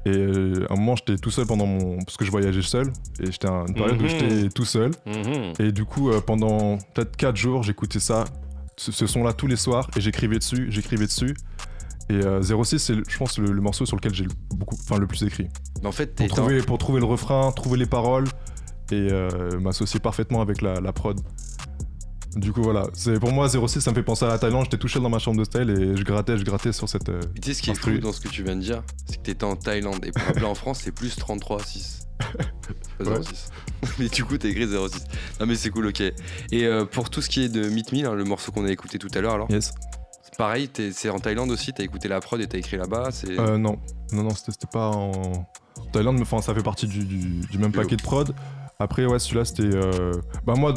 [0.05, 1.97] Et euh, à un moment, j'étais tout seul pendant mon.
[1.99, 2.87] Parce que je voyageais seul.
[3.19, 4.05] Et j'étais à une période Mhm.
[4.05, 4.91] où j'étais tout seul.
[5.05, 5.53] Mhm.
[5.59, 8.23] Et du coup, euh, pendant peut-être quatre jours, j'écoutais ça,
[8.77, 9.87] ce, ce son-là tous les soirs.
[9.95, 11.35] Et j'écrivais dessus, j'écrivais dessus.
[12.09, 14.97] Et euh, 06, c'est, je pense, le, le morceau sur lequel j'ai le, beaucoup, enfin,
[14.97, 15.49] le plus écrit.
[15.85, 18.25] En fait, Pour trouver, pour trouver le refrain, trouver les paroles.
[18.91, 19.07] Et
[19.61, 21.17] m'associer parfaitement avec la, la prod.
[22.35, 22.87] Du coup, voilà.
[22.93, 24.63] C'est, pour moi, 06, ça me fait penser à la Thaïlande.
[24.65, 27.09] J'étais tout seul dans ma chambre d'hôtel et je grattais, je grattais sur cette.
[27.09, 29.17] euh, Tu sais ce qui est fou dans ce que tu viens de dire, c'est
[29.17, 32.07] que t'étais en Thaïlande et pour appeler en France c'est plus 33 6.
[32.99, 33.21] Pas Ouais.
[33.23, 33.49] 06.
[33.99, 35.03] mais du coup t'as écrit 06.
[35.39, 36.01] Non mais c'est cool ok.
[36.01, 36.13] Et
[36.65, 38.97] euh, pour tout ce qui est de Meet Me, hein, le morceau qu'on a écouté
[38.99, 39.73] tout à l'heure alors, Yes.
[40.23, 43.09] c'est pareil, t'es- c'est en Thaïlande aussi, t'as écouté la prod et t'as écrit là-bas,
[43.11, 43.37] c'est...
[43.39, 43.77] Euh, non,
[44.13, 45.45] non, non, c'était, c'était pas en
[45.91, 48.33] Thaïlande, mais enfin, ça fait partie du, du- du même paquet de prod.
[48.81, 49.63] Après, ouais, celui-là, c'était.
[49.63, 50.11] euh,
[50.45, 50.73] Bah, moi,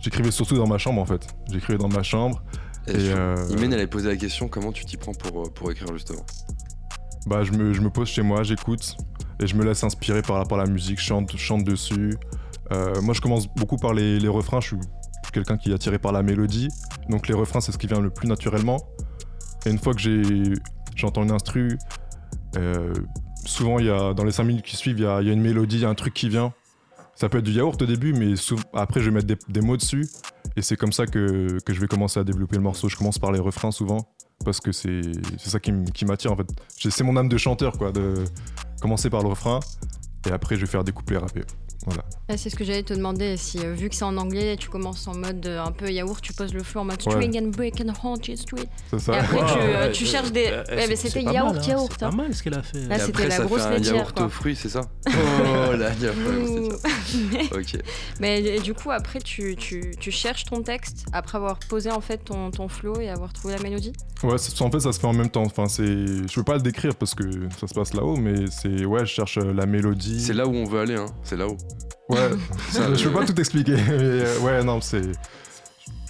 [0.00, 1.26] j'écrivais surtout dans ma chambre en fait.
[1.50, 2.42] J'écrivais dans ma chambre.
[2.88, 5.50] Et Et, euh, Imen, elle avait posé la question comment tu t'y prends pour, euh,
[5.50, 6.24] pour écrire justement?
[7.26, 8.96] Bah, je me, je me pose chez moi, j'écoute
[9.40, 12.16] et je me laisse inspirer par, par la musique, je chante, chante dessus.
[12.72, 14.60] Euh, moi, je commence beaucoup par les, les refrains.
[14.60, 14.76] Je suis,
[15.32, 16.68] quelqu'un qui est attiré par la mélodie.
[17.10, 18.78] Donc, les refrains, c'est ce qui vient le plus naturellement.
[19.66, 20.22] Et une fois que j'ai,
[20.94, 21.76] j'entends une instru,
[22.56, 22.92] euh,
[23.44, 25.30] souvent, il y a, dans les 5 minutes qui suivent, il y a, il y
[25.30, 26.52] a une mélodie, il y a un truc qui vient.
[27.16, 28.34] Ça peut être du yaourt au début, mais
[28.74, 30.06] après, je vais mettre des, mots dessus.
[30.54, 32.88] Et c'est comme ça que, je vais commencer à développer le morceau.
[32.88, 34.06] Je commence par les refrains souvent
[34.44, 35.02] parce que c'est
[35.38, 36.46] ça qui, m'attire en fait.
[36.78, 38.24] C'est mon âme de chanteur quoi, de
[38.82, 39.60] commencer par le refrain
[40.28, 41.42] et après je vais faire des couplets rappés.
[41.84, 42.02] Voilà.
[42.28, 43.36] Ah, c'est ce que j'allais te demander.
[43.36, 46.20] Si euh, vu que c'est en anglais, tu commences en mode euh, un peu yaourt,
[46.20, 47.12] tu poses le flow en mode Ouais.
[47.12, 48.68] string and break and your street.
[48.90, 49.14] C'est Et ça.
[49.20, 50.46] après, Wow, tu, euh, ouais, tu euh, cherches des.
[50.48, 51.88] euh, ouais, mais c'est c'était pas yaourt, mal, hein, yaourt.
[51.92, 52.10] C'est pas hein.
[52.16, 52.78] mal ce qu'elle a fait.
[52.86, 54.26] Là, Et c'était après, la ça grosse fait un laitière, yaourt quoi.
[54.26, 56.88] aux fruits, c'est ça Oh là, il y a pas- c'était ça.
[57.32, 57.80] mais, Ok.
[58.20, 62.00] mais, et du coup, après, tu, tu, tu cherches ton texte après avoir posé en
[62.00, 63.92] fait ton, ton flow et avoir trouvé la mélodie?
[64.22, 65.42] Ouais, en fait ça se fait en même temps.
[65.44, 67.24] Enfin c'est, je peux pas le décrire parce que
[67.60, 70.20] ça se passe là-haut, mais c'est ouais, je cherche la mélodie.
[70.22, 71.06] C'est là où on veut aller, hein.
[71.22, 71.56] C'est là où.
[72.08, 72.30] Ouais.
[72.70, 73.74] Ça, je peux pas tout expliquer.
[73.88, 75.02] Mais euh, ouais, non, c'est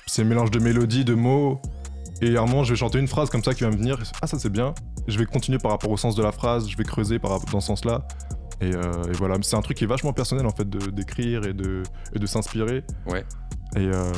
[0.06, 1.60] c'est un mélange de mélodie, de mots.
[2.22, 3.98] Et à un moment, je vais chanter une phrase comme ça qui va me venir.
[4.22, 4.74] Ah, ça c'est bien.
[5.08, 6.68] Je vais continuer par rapport au sens de la phrase.
[6.68, 8.06] Je vais creuser par, rapport- dans ce sens-là.
[8.62, 11.44] Et, euh, et voilà, c'est un truc qui est vachement personnel en fait de- d'écrire
[11.46, 11.82] et de,
[12.14, 12.84] et de s'inspirer.
[13.06, 13.22] Ouais.
[13.76, 14.12] Et euh,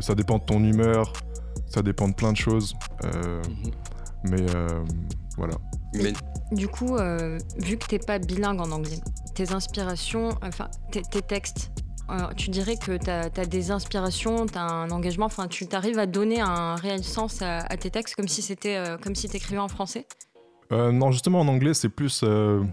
[0.00, 1.12] ça dépend de ton humeur,
[1.66, 2.76] ça dépend de plein de choses.
[3.04, 3.70] Euh, Mhm.
[4.30, 4.68] mais euh,
[5.36, 5.54] voilà.
[5.94, 6.12] Mais
[6.52, 9.00] Du coup, euh, vu que t'es pas bilingue en anglais,
[9.40, 11.70] tes inspirations, enfin tes, tes textes,
[12.10, 16.04] euh, tu dirais que t'as as des inspirations, t'as un engagement, enfin tu t'arrives à
[16.04, 19.60] donner un réel sens à, à tes textes comme si c'était euh, comme si t'écrivais
[19.60, 20.06] en français?
[20.72, 22.20] Euh, non, justement, en anglais, c'est plus.
[22.22, 22.64] je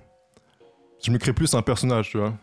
[1.10, 2.34] me crée plus un personnage, tu vois.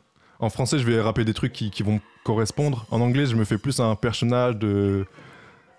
[0.41, 2.87] En français, je vais rapper des trucs qui, qui vont correspondre.
[2.91, 5.07] En anglais, je me fais plus un personnage de.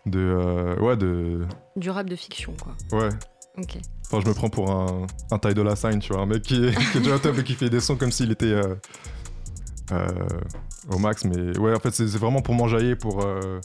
[0.05, 0.77] De.
[0.81, 1.47] ouais, de.
[1.75, 2.99] Du rap de fiction, quoi.
[2.99, 3.09] Ouais.
[3.57, 3.77] Ok.
[4.05, 6.21] Enfin, je me prends pour un, un Ty Dolla Sign, tu vois.
[6.21, 8.31] Un mec qui est, qui est déjà top et qui fait des sons comme s'il
[8.31, 8.45] était.
[8.45, 8.75] euh,
[9.91, 10.07] euh,
[10.89, 13.23] au max, mais ouais, en fait, c'est c'est vraiment pour m'enjailler, pour.
[13.23, 13.59] euh,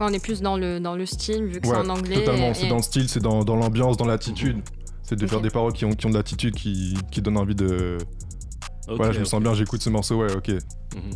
[0.00, 2.16] On est plus dans le, dans le style, vu que ouais, c'est en anglais.
[2.16, 2.50] totalement.
[2.50, 4.62] et- C'est dans le style, c'est dans, dans l'ambiance, dans l'attitude.
[5.02, 7.54] C'est de faire des paroles qui ont, qui ont de l'attitude, qui, qui donnent envie
[7.54, 7.98] de.
[8.88, 10.48] Ok, voilà, je me sens bien, j'écoute ce morceau, ouais, ok.
[10.48, 11.10] Mhm.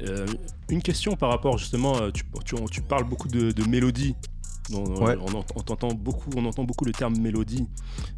[0.00, 0.26] Euh,
[0.68, 4.14] une question par rapport justement, tu, tu, tu parles beaucoup de, de mélodie.
[4.70, 5.16] Dont, Ouais.
[5.20, 7.66] on, ent- on t'entend beaucoup, on entend beaucoup le terme mélodie.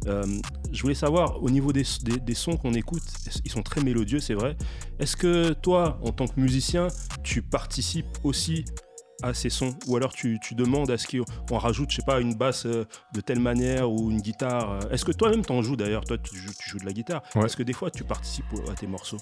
[0.07, 0.23] Euh,
[0.71, 3.03] je voulais savoir, au niveau des, des- des sons qu'on écoute,
[3.45, 4.55] ils sont très mélodieux, c'est vrai.
[4.99, 6.87] Est-ce que toi, en tant que musicien,
[7.23, 8.65] tu participes aussi
[9.23, 9.75] à ces sons?
[9.87, 11.05] Ou alors tu, tu demandes à ce
[11.47, 14.89] qu'on rajoute, je sais pas, une basse euh, de telle manière ou une guitare euh,
[14.89, 16.03] Est-ce que toi-même t'en joues d'ailleurs?
[16.05, 17.21] Toi, tu joues, tu joues de la guitare.
[17.35, 17.45] Ouais.
[17.45, 19.17] Est-ce que des fois tu participes à tes morceaux?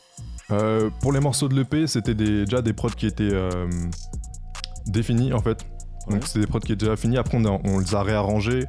[0.51, 3.67] Euh, pour les morceaux de l'EP, c'était déjà des prods qui étaient euh,
[4.87, 5.65] définis en fait.
[6.09, 6.15] Ouais.
[6.15, 7.17] Donc c'était des prods qui étaient déjà finis.
[7.17, 8.65] Après, on, a- on les a réarrangés.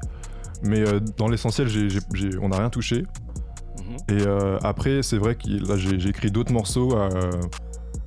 [0.63, 3.05] Mais euh, dans l'essentiel, j'ai- j'ai- j'ai- on n'a rien touché.
[3.79, 3.97] Mhm.
[4.19, 7.11] Et euh, après, c'est vrai que là, j'ai écrit d'autres morceaux euh,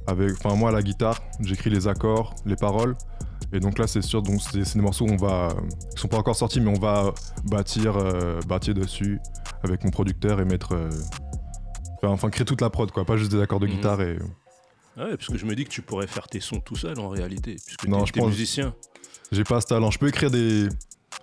[0.07, 2.95] avec, enfin moi à la guitare, j'écris les accords, les paroles.
[3.53, 5.49] Et donc là, c'est sûr, donc c'est c'est des morceaux où on va,
[5.95, 7.13] qui sont pas encore sortis, mais on va
[7.45, 9.19] bâtir, euh, bâtir dessus
[9.63, 10.89] avec mon producteur et mettre, euh,
[11.97, 13.73] enfin, enfin, créer toute la prod quoi, pas juste des accords de Mhm.
[13.73, 14.13] guitare et
[14.97, 17.09] ouais, parce que je me dis que tu pourrais faire tes sons tout seul en
[17.09, 18.73] réalité, puisque Non, t'es- je t'es pense- musicien.
[19.31, 19.89] J'ai pas ce talent.
[19.91, 20.67] Je peux écrire des,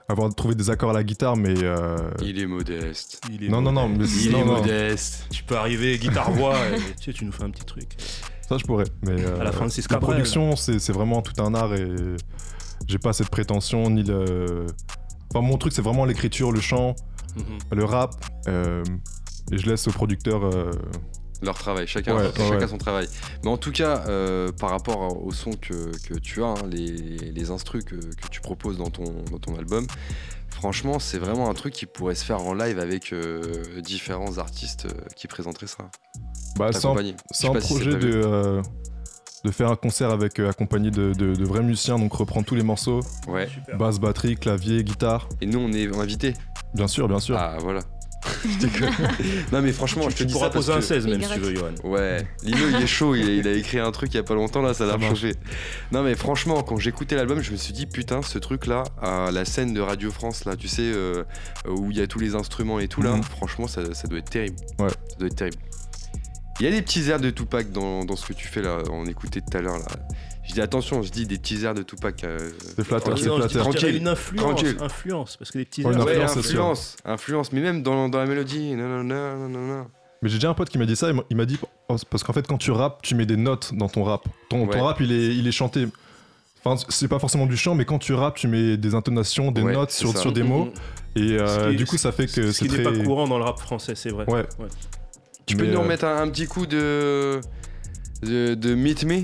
[0.08, 3.20] avoir trouvé des accords à la guitare, mais euh, il est modeste.
[3.30, 5.26] Il est non non non, mais Il non, est non, modeste.
[5.30, 7.96] Tu peux arriver guitare-voix et tu, sais, tu nous fais un petit truc.
[8.48, 8.86] ça je pourrais.
[9.02, 11.86] Mais À la euh, Francis la production, c'est c'est vraiment tout un art et
[12.86, 14.66] j'ai pas cette prétention ni le.
[15.32, 16.96] Enfin, mon truc, c'est vraiment l'écriture, le chant,
[17.36, 17.58] Mhm.
[17.78, 18.16] le rap,
[18.48, 18.82] euh,
[19.52, 20.40] et je laisse au producteur.
[21.42, 22.68] Leur travail, chacun, Ouais, chacun ouais.
[22.68, 23.08] son travail.
[23.44, 26.86] Mais en tout cas, euh, par rapport au son que, que tu as, hein, les,
[26.86, 29.86] les instrus que, que tu proposes dans ton, dans ton album,
[30.50, 34.86] franchement, c'est vraiment un truc qui pourrait se faire en live avec euh, différents artistes
[34.86, 35.90] euh, qui présenteraient ça.
[36.56, 36.80] Bah, si
[37.32, 38.62] c'est projet de, euh,
[39.44, 42.54] de faire un concert avec euh, accompagné de, de- de vrais musiciens, donc reprendre tous
[42.56, 43.48] les morceaux, Ouais.
[43.48, 43.78] Super.
[43.78, 45.28] basse, batterie, clavier, guitare.
[45.40, 46.34] Et nous, on est invités.
[46.74, 47.36] Bien sûr, bien sûr.
[47.38, 47.80] Ah, voilà.
[49.52, 51.06] Non, mais franchement, tu, je te tu dis pourras ça parce poser un que- 16
[51.06, 51.72] même si tu veux, Johan.
[51.84, 54.22] Ouais, Lino il est chaud, il a, il a écrit un truc il y a
[54.22, 55.34] pas longtemps là, ça l'a chauffé.
[55.92, 59.30] Non mais franchement, quand j'écoutais l'album, je me suis dit putain, ce truc là, à
[59.30, 61.24] la scène de Radio France là, tu sais, euh,
[61.66, 63.22] où il y a tous les instruments et tout là, Mhm.
[63.22, 64.56] franchement ça, ça doit être terrible.
[64.78, 64.88] Ouais.
[64.90, 65.56] Ça doit être terrible.
[66.60, 68.78] Il y a des petits airs de Tupac dans, dans ce que tu fais là,
[68.92, 69.86] on écoutait tout à l'heure là.
[70.46, 72.22] Je dis attention, je dis des petits airs de Tupac.
[72.24, 73.62] euh, C'est flatteur, c'est flatteur.
[73.62, 73.96] Tranquille.
[73.96, 74.76] une influence, Tranquille.
[74.80, 78.18] influence, parce que les petits Ouais, airs- Ouais, influence, influence, influence, mais même dans, dans
[78.18, 78.74] la mélodie.
[78.74, 79.86] Non, non, non, non, non, non.
[80.22, 82.32] Mais j'ai déjà un pote qui m'a dit ça, il m'a- dit oh, parce qu'en
[82.34, 84.24] fait quand tu rappes, tu mets des notes dans ton rap.
[84.50, 84.80] Ton, ton Ouais.
[84.80, 85.86] rap il est, il est chanté.
[86.62, 89.62] Enfin, c'est pas forcément du chant, mais quand tu rappes, tu mets des intonations, des
[89.62, 90.70] Ouais, notes sur, sur des mots.
[91.16, 92.92] Et euh, Ce qui du coup, ça fait que Ce c'est qui n'est très.
[92.98, 94.28] pas courant dans le rap français, c'est vrai.
[94.28, 94.44] Ouais.
[95.50, 97.40] Tu peux Mais, nous euh, remettre un, un petit coup de,
[98.22, 99.22] de, de Meet Me?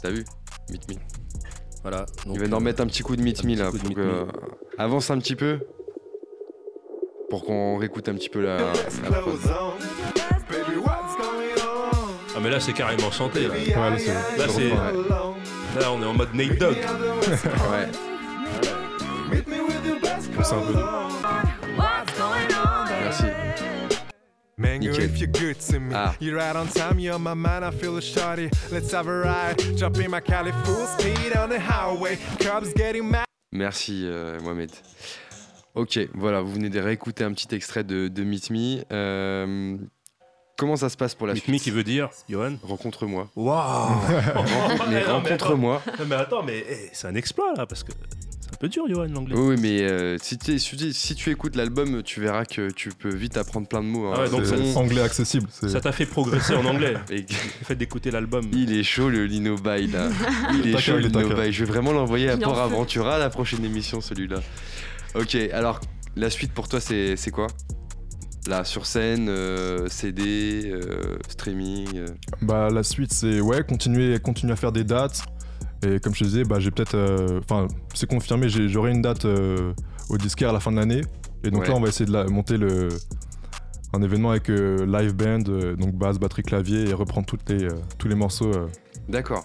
[0.00, 0.24] T'as vu?
[0.70, 0.94] Meet Me.
[1.82, 2.06] Voilà.
[2.26, 3.72] donc, Il va nous euh, remettre un petit coup de Meet Me là.
[3.72, 3.78] Me.
[3.98, 4.24] euh,
[4.78, 5.58] avance un petit peu.
[7.28, 9.34] Pour qu'on réécoute un petit peu la, la prod.
[10.48, 11.96] Baby, what's going on?
[12.36, 13.48] Ah, mais là, c'est carrément chanté.
[13.48, 15.86] Là, Ouais, là, c'est- Là, c'est- ouais.
[15.90, 16.76] On est en mode Nate Dogg.
[16.76, 17.88] Ouais.
[19.32, 21.01] Meet me with your best C'est un peu-
[24.58, 25.04] Mango, Nickel.
[25.04, 26.14] if you're good to me, Ah.
[26.20, 28.48] you're right on time, you're on my mind, I feel a shorty.
[28.70, 32.18] Let's have a ride, jump in my Cali full speed on the highway.
[32.38, 33.24] Cubs getting mad.
[33.50, 34.70] Merci euh, Mohamed.
[35.74, 38.84] Ok, voilà, vous venez de réécouter un petit extrait de, de Meet Me.
[38.92, 39.76] Euh,
[40.58, 43.28] comment ça se passe pour la Meet suite Me qui veut dire, Johan Rencontre-moi.
[43.34, 43.88] Waouh
[44.34, 45.82] Rencontre- mais rencontre-moi.
[45.98, 47.92] Non, mais attends, mais eh, c'est un exploit là, parce que
[48.62, 49.34] peu dur, Johan, l'anglais.
[49.36, 52.90] Oui, mais euh, si, tu, si tu- si tu écoutes l'album, tu verras que tu
[52.90, 54.06] peux vite apprendre plein de mots.
[54.06, 54.14] hein.
[54.16, 55.48] Ah ouais, donc C'est anglais accessible.
[55.50, 58.44] c'est- Ça t'a fait progresser en anglais, Et- le fait d'écouter l'album.
[58.52, 60.08] il est chaud le Lino Bay là.
[60.64, 61.28] Il est chaud le Lino.
[61.34, 61.50] Bay.
[61.52, 62.58] Je vais vraiment l'envoyer à Port.
[62.60, 64.40] Aventura la prochaine émission celui-là.
[65.16, 65.80] Ok, alors
[66.16, 67.48] la suite pour toi c'est c'est quoi?
[68.48, 71.88] Là, sur scène, euh, CD, euh, streaming.
[71.96, 72.06] euh.
[72.42, 75.22] Bah la suite c'est ouais continuer continuer à faire des dates
[75.84, 79.24] et comme je te disais bah j'ai peut-être euh, enfin c'est confirmé j'aurai une date
[79.24, 79.72] euh,
[80.10, 81.02] au disquaire à la fin de l'année
[81.44, 81.68] et donc Ouais.
[81.68, 82.88] là on va essayer de la- monter le
[83.94, 85.38] un événement avec euh, live band
[85.76, 87.68] donc basse batterie clavier et reprendre toutes les
[87.98, 88.50] tous les morceaux
[89.08, 89.44] D'accord.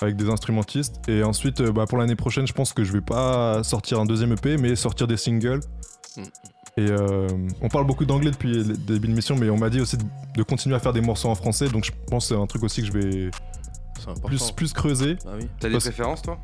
[0.00, 3.62] avec des instrumentistes et ensuite bah, pour l'année prochaine je pense que je vais pas
[3.62, 5.60] sortir un deuxième EP mais sortir des singles
[6.14, 6.22] Mm.
[6.76, 7.26] et euh,
[7.62, 10.04] on parle beaucoup d'anglais depuis le début de l'émission mais on m'a dit aussi de,
[10.36, 12.62] de continuer à faire des morceaux en français donc je pense que c'est un truc
[12.64, 13.30] aussi que je vais.
[14.24, 15.48] Plus, plus creuser Ah oui.
[15.60, 16.38] T'as des Parce- préférences toi?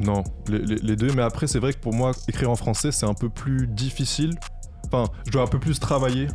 [0.00, 2.92] Non, les, les- les deux, mais après, c'est vrai que pour moi, écrire en français,
[2.92, 4.38] c'est un peu plus difficile.
[4.86, 6.28] Enfin, je dois un peu plus travailler.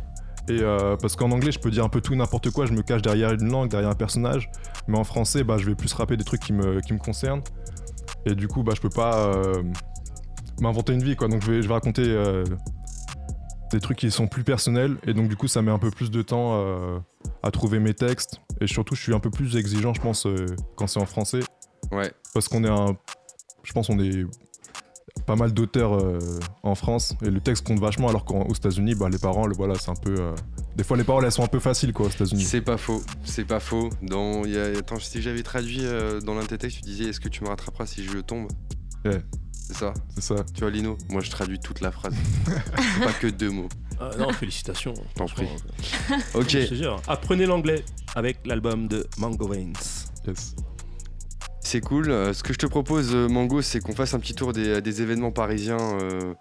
[0.48, 2.72] Et euh, parce qu'en anglais, je peux dire un peu tout et n'importe quoi, je
[2.74, 4.50] me cache derrière une langue, derrière un personnage.
[4.86, 7.40] Mais en français, bah, je vais plus rapper des trucs qui me, qui me concernent.
[8.26, 9.62] Et du coup, bah, je peux pas euh,
[10.60, 11.28] m'inventer une vie, quoi.
[11.28, 12.44] Donc, je vais, je vais raconter euh,
[13.74, 14.96] des trucs qui sont plus personnels.
[15.06, 16.98] Et donc, du coup, ça met un peu plus de temps euh,
[17.42, 18.40] à trouver mes textes.
[18.60, 21.40] Et surtout, je suis un peu plus exigeant, je pense, euh, quand c'est en français
[21.92, 22.10] Ouais.
[22.32, 22.96] parce qu'on est un.
[23.62, 24.24] Je pense qu'on est
[25.26, 26.18] pas mal d'auteurs euh,
[26.62, 29.90] en France et le texte compte vachement alors qu'aux États-Unis, bah, les paroles, voilà, c'est
[29.90, 30.14] un peu.
[30.18, 30.34] euh,
[30.76, 32.42] Des fois, les paroles elles sont un peu faciles quoi aux États-Unis.
[32.42, 33.88] C'est pas faux, c'est pas faux.
[34.02, 36.82] Dans, il y a, attends, si j'avais traduit euh, dans l'un de tes textes, tu
[36.84, 38.48] disais est-ce que tu me rattraperas si je tombe?
[39.04, 39.22] Ouais.
[39.66, 40.36] C'est ça C'est ça.
[40.54, 42.14] Tu vois, Lino Moi, je traduis toute la phrase.
[43.02, 43.68] Pas que deux mots.
[43.98, 44.92] Ah, non, félicitations.
[45.14, 45.46] T'en prie.
[46.34, 47.00] Ok, Je te jure.
[47.08, 49.72] Apprenez l'anglais avec l'album de Mango Veins.
[50.26, 50.54] Yes.
[51.60, 52.10] c'est cool.
[52.10, 54.82] Euh, ce que je te propose, euh, Mango, c'est qu'on fasse un petit tour des,
[54.82, 56.34] des événements parisiens euh,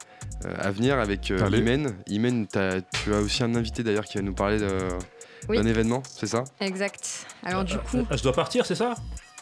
[0.58, 1.48] à venir avec euh.
[1.50, 1.96] Imen.
[2.08, 4.58] Imen, tu as aussi un invité d'ailleurs qui va nous parler
[5.48, 5.58] Oui.
[5.58, 6.44] d'un événement, c'est ça?
[6.60, 7.26] Exact.
[7.44, 8.96] Alors du coup, Ah, je dois partir, c'est ça?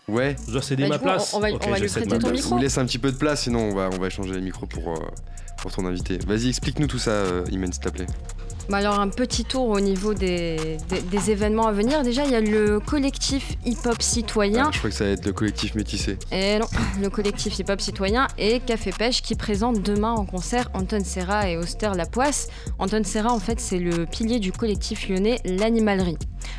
[0.08, 0.36] Ouais.
[0.48, 1.90] Je dois céder Bah, ma coup, place on- on va- Ok, on va je lui
[1.90, 2.42] prêter ma ton place.
[2.42, 2.56] micro.
[2.56, 4.66] On laisse un petit peu de place, sinon on va, on va échanger les micros
[4.66, 5.00] pour, euh,
[5.62, 6.18] pour ton invité.
[6.28, 8.08] Vas-y, explique-nous tout ça, euh, Imen, s'il te plaît.
[8.72, 12.04] Bah alors un petit tour au niveau des, des- des événements à venir.
[12.04, 14.66] Déjà, il y a le collectif hip-hop citoyen.
[14.68, 16.18] Ah, je crois que ça va être le collectif métissé.
[16.32, 16.68] Et non,
[17.02, 21.58] le collectif hip-hop citoyen et Café Pêche qui présente demain en concert Anton Serra et
[21.58, 22.48] Auster Lapoisse.
[22.80, 26.18] Anton Serra, en fait, c'est le pilier du collectif lyonnais L'Animalerie.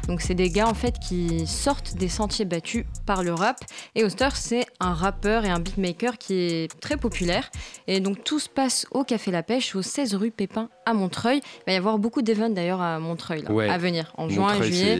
[0.08, 3.56] Donc, c'est des gars, en fait, qui sortent des sentiers battus par le rap.
[3.94, 7.50] Et Auster, c'est un rappeur et un beatmaker qui est très populaire.
[7.86, 11.40] Et donc, tout se passe au Café La Pêche, au 16 rue Pépin à Montreuil.
[11.44, 13.68] Il va y avoir beaucoup d'événements d'ailleurs à Montreuil, là, Ouais.
[13.70, 14.98] à venir, en juin et juillet.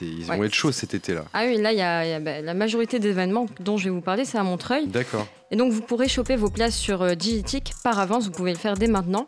[0.00, 0.46] ils vont Ouais.
[0.46, 1.24] être chauds cet été-là.
[1.34, 3.84] Ah oui, là, il y a, il y a, bah, la majorité d'événements dont je
[3.84, 4.86] vais vous parler, c'est à Montreuil.
[4.86, 5.26] D'accord.
[5.50, 8.58] Et donc vous pourrez choper vos places sur euh, Digitic par avance, vous pouvez le
[8.58, 9.26] faire dès maintenant.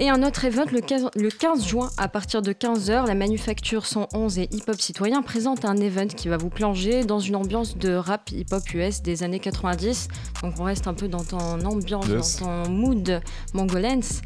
[0.00, 3.84] Et un autre event le 15, le 15 juin à partir de 15h, la Manufacture
[3.84, 7.76] 111 et Hip Hop Citoyen présente un event qui va vous plonger dans une ambiance
[7.76, 10.06] de rap hip hop US des années 90.
[10.44, 12.38] Donc on reste un peu dans ton ambiance, Yes.
[12.38, 13.20] dans ton mood
[13.54, 14.22] mongolens.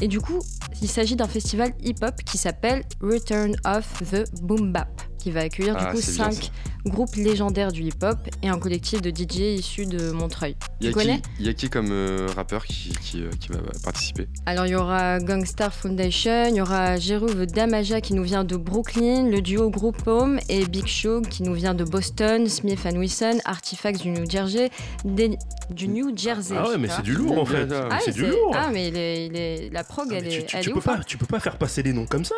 [0.00, 0.40] Et du coup,
[0.82, 4.93] il s'agit d'un festival hip-hop qui s'appelle Return of the Boom Bap,
[5.24, 6.50] qui va accueillir Ah, du coup c'est bien, 5
[6.84, 10.54] groupes légendaires du hip-hop et un collectif de DJ issus de Montreuil.
[10.82, 13.22] Il y, Tu a connais qui- il y a qui comme euh, rappeur qui, qui,
[13.22, 14.28] euh, qui va participer?
[14.44, 18.56] Alors il y aura Gangstar Foundation, il y aura Jeruve Damaja qui nous vient de
[18.56, 23.38] Brooklyn, le duo Group Home et Big Show qui nous vient de Boston, Smith Wesson,
[23.46, 24.68] Artifacts du New Jersey,
[25.06, 25.38] des-
[25.70, 26.54] du New Jersey.
[26.58, 27.66] Ah ouais, mais tu c'est du lourd en fait.
[27.72, 28.52] Ah, Ah, c'est du lourd.
[28.54, 30.68] Ah mais il est- il est- la prog Ah, elle est, tu, tu- elle tu
[30.68, 30.96] est peux ouf, hein.
[30.98, 32.34] pas, tu peux pas faire passer des noms comme ça.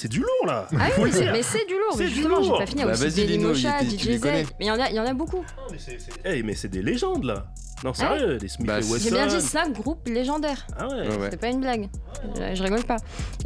[0.00, 0.66] C'est du lourd là.
[0.78, 1.92] Ah oui, le c'est- mais c'est du lourd.
[1.92, 2.58] C'est mais du justement, j'ai lourd.
[2.58, 2.84] pas fini.
[2.84, 4.22] Bah, aussi vas-y, Dailymotion, Lino, il était- tu les DJ Z.
[4.22, 4.42] connais.
[4.58, 5.36] Mais il y, en a- il y en a beaucoup.
[5.38, 7.44] Non, mais c'est- c'est- Eh, mais c'est des légendes là.
[7.84, 9.04] Non, sérieux, les Smith Bah, et c'est- Wesson.
[9.04, 10.66] J'ai bien dit 5 groupes légendaires.
[10.78, 10.94] Ah ouais.
[11.08, 11.28] Ouais, ouais.
[11.30, 11.88] C'est pas une blague.
[12.36, 12.96] Je, je rigole pas.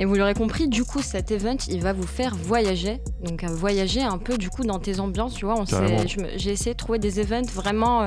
[0.01, 3.01] Et vous l'aurez compris, du coup, cet event, il va vous faire voyager.
[3.23, 5.55] Donc, euh, voyager un peu, du coup, dans tes ambiances, tu vois.
[5.61, 5.99] On Carrément.
[5.99, 8.07] s'est- je me- J'ai essayé de trouver des events vraiment euh,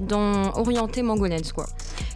[0.00, 1.66] dans, orientés Mangolens, quoi.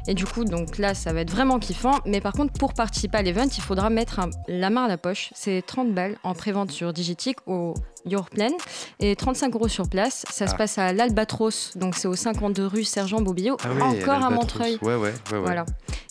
[0.08, 1.98] Et du coup, donc là, ça va être vraiment kiffant.
[2.06, 4.98] Mais par contre, pour participer à l'event, il faudra mettre un- la main à la
[4.98, 5.30] poche.
[5.34, 8.50] C'est 30 balles en prévente sur Digitic au Yourplan
[8.98, 10.24] et 35 euros sur place.
[10.30, 10.58] Ça se Ah.
[10.58, 14.30] passe à l'Albatros, donc c'est au 52 rue Sergent Bobillot, Ah encore à.
[14.30, 14.76] Montreuil.
[14.82, 15.38] Ouais, ouais, ouais.
[15.38, 15.64] Voilà.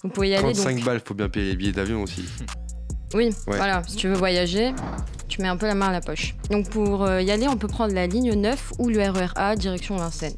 [0.04, 0.54] Vous pouvez y aller.
[0.54, 0.86] 35 donc...
[0.86, 2.24] balles, faut bien payer les billets d'avion aussi.
[3.14, 4.74] Oui, voilà, si tu veux voyager,
[5.28, 6.34] tu mets un peu la main à la poche.
[6.50, 9.58] Donc pour euh, y aller, on peut prendre la ligne 9 ou le RER A,
[9.58, 10.38] direction Vincennes.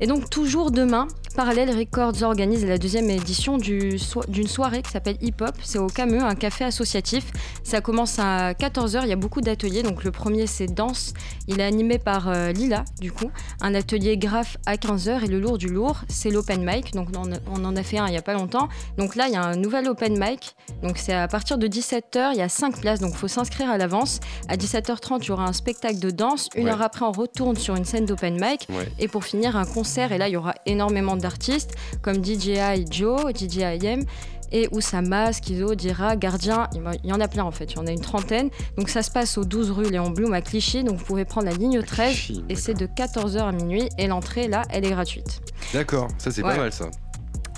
[0.00, 5.16] Et donc toujours demain, Parallel Records organise la deuxième édition du d'une soirée qui s'appelle
[5.20, 5.56] Hip Hop.
[5.64, 7.24] C'est au Cameux, un café associatif.
[7.64, 9.82] Ça commence à 14h, il y a beaucoup d'ateliers.
[9.82, 11.12] Donc le premier c'est danse,
[11.48, 13.32] il est animé par euh, Lila du coup.
[13.60, 16.92] Un atelier graphe à 15h et le lourd du lourd, c'est l'open mic.
[16.92, 18.68] Donc on, en a fait un il n'y a pas longtemps.
[18.96, 20.54] Donc là il y a un nouvel open mic.
[20.84, 23.70] Donc c'est à partir de 17h, il y a 5 places, donc il faut s'inscrire
[23.70, 24.20] à l'avance.
[24.48, 26.48] À 17h30, il y aura un spectacle de danse.
[26.54, 26.70] Une Ouais.
[26.70, 28.68] heure après, on retourne sur une scène d'open mic.
[28.70, 28.88] Ouais.
[29.00, 30.12] Et pour finir, un concert.
[30.12, 34.04] Et là, il y aura énormément d'artistes comme DJI Joe, DJI M
[34.52, 36.68] et Oussama, Schizo, Dira, Gardien.
[37.02, 38.50] Il y en a plein en fait, il y en a une trentaine.
[38.76, 40.84] Donc ça se passe au 12 rue Léon Blum à Clichy.
[40.84, 43.88] Donc vous pouvez prendre la ligne 13 Clichy, et c'est de 14h à minuit.
[43.98, 45.40] Et l'entrée, là, elle est gratuite.
[45.72, 46.52] D'accord, ça c'est Ouais.
[46.52, 46.88] pas mal ça.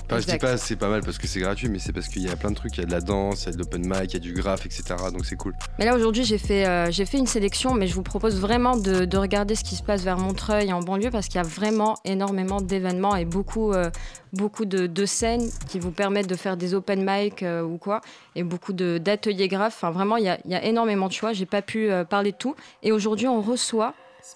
[0.09, 2.21] Enfin, je dis pas c'est pas mal parce que c'est gratuit, mais c'est parce qu'il
[2.21, 2.77] y a plein de trucs.
[2.77, 4.19] Il y a de la danse, il y a de l'open mic, il y a
[4.19, 4.83] du graphe, etc.
[5.11, 5.53] Donc c'est cool.
[5.79, 8.77] Mais là aujourd'hui j'ai fait, euh, j'ai fait une sélection, mais je vous propose vraiment
[8.77, 11.43] de, de regarder ce qui se passe vers Montreuil et en banlieue parce qu'il y
[11.43, 13.89] a vraiment énormément d'événements et beaucoup, euh,
[14.31, 17.99] beaucoup de, de scènes qui vous permettent de faire des open mic euh, ou quoi,
[18.35, 19.75] et beaucoup de- d'ateliers graphes.
[19.77, 21.33] Enfin vraiment il y a, il y a énormément de choix.
[21.33, 22.55] J'ai pas pu euh, parler de tout.
[22.81, 23.93] Et aujourd'hui on reçoit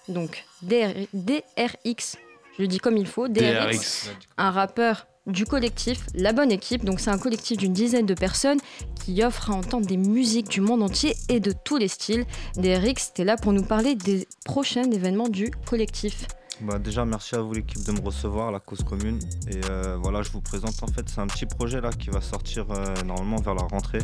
[0.08, 2.16] donc DR DRX,
[2.56, 6.84] je le dis comme il faut, DRX un rappeur du collectif La Bonne Équipe.
[6.84, 8.58] Donc c'est un collectif d'une dizaine de personnes
[8.94, 12.24] qui offre à entendre des musiques du monde entier et de tous les styles.
[12.56, 16.26] DRX, t'es là pour nous parler des prochains événements du collectif.
[16.60, 19.18] Bah déjà merci à vous l'équipe de me recevoir, la cause commune.
[19.48, 22.20] Et euh, voilà, je vous présente en fait, c'est un petit projet là qui va
[22.20, 24.02] sortir euh, normalement vers la rentrée.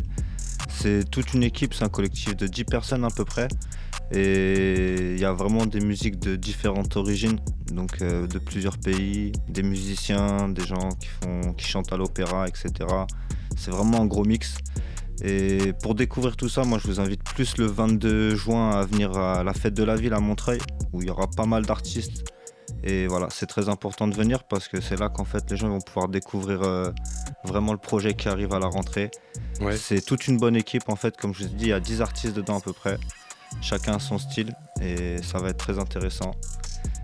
[0.69, 3.47] C'est toute une équipe, c'est un collectif de 10 personnes à peu près.
[4.11, 7.39] Et il y a vraiment des musiques de différentes origines,
[7.71, 12.47] donc euh, de plusieurs pays, des musiciens, des gens qui, font, qui chantent à l'opéra,
[12.47, 12.71] etc.
[13.55, 14.57] C'est vraiment un gros mix.
[15.21, 19.15] Et pour découvrir tout ça, moi je vous invite plus le 22 juin à venir
[19.17, 20.59] à la fête de la ville à Montreuil,
[20.93, 22.23] où il y aura pas mal d'artistes.
[22.83, 25.67] Et voilà, c'est très important de venir parce que c'est là qu'en fait les gens
[25.67, 26.91] vont pouvoir découvrir euh,
[27.43, 29.11] vraiment le projet qui arrive à la rentrée.
[29.59, 29.75] Ouais.
[29.75, 31.79] C'est toute une bonne équipe en fait, comme je vous ai dit, il y a
[31.79, 32.97] 10 artistes dedans à peu près.
[33.61, 36.31] Chacun a son style et ça va être très intéressant.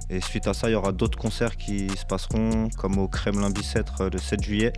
[0.09, 3.49] Et suite à ça, il y aura d'autres concerts qui se passeront, comme au Kremlin
[3.49, 4.73] Bicêtre euh, le 7 juillet,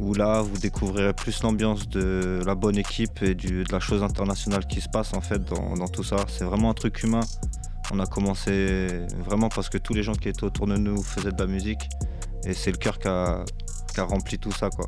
[0.00, 4.66] où là vous découvrirez plus l'ambiance de la bonne équipe et de la chose internationale
[4.66, 6.16] qui se passe en fait dans, dans tout ça.
[6.28, 7.20] C'est vraiment un truc humain.
[7.92, 11.32] On a commencé vraiment parce que tous les gens qui étaient autour de nous faisaient
[11.32, 11.88] de la musique
[12.44, 13.44] et c'est le cœur qui a,
[13.92, 14.86] qui a rempli tout ça quoi.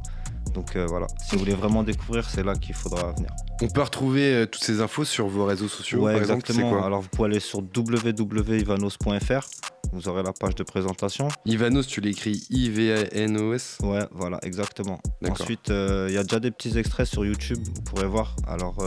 [0.56, 3.28] Donc euh, voilà, si vous voulez vraiment découvrir, c'est là qu'il faudra venir.
[3.60, 6.00] On peut retrouver euh, toutes ces infos sur vos réseaux sociaux.
[6.00, 6.78] ouais, par exemple, c'est exactement.
[6.78, 9.46] quoi Alors vous pouvez aller sur www.ivanos.fr,
[9.92, 11.28] vous aurez la page de présentation.
[11.44, 13.80] Ivanos, tu l'écris I-V-A-N-O-S.
[13.82, 14.98] Ouais, voilà, exactement.
[15.28, 18.34] Ensuite, euh, il y a déjà des petits extraits sur YouTube, vous pourrez voir.
[18.48, 18.78] Alors,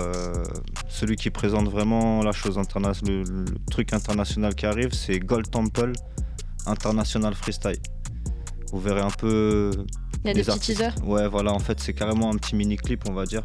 [0.88, 5.52] celui qui présente vraiment la chose internationale, le, le truc international qui arrive, c'est Gold
[5.52, 5.92] Temple
[6.66, 7.78] International Freestyle.
[8.72, 9.72] Vous verrez un peu.
[10.24, 10.94] Il y a des petits teasers.
[11.04, 13.44] Ouais, voilà, en fait, c'est carrément un petit mini-clip, on va dire.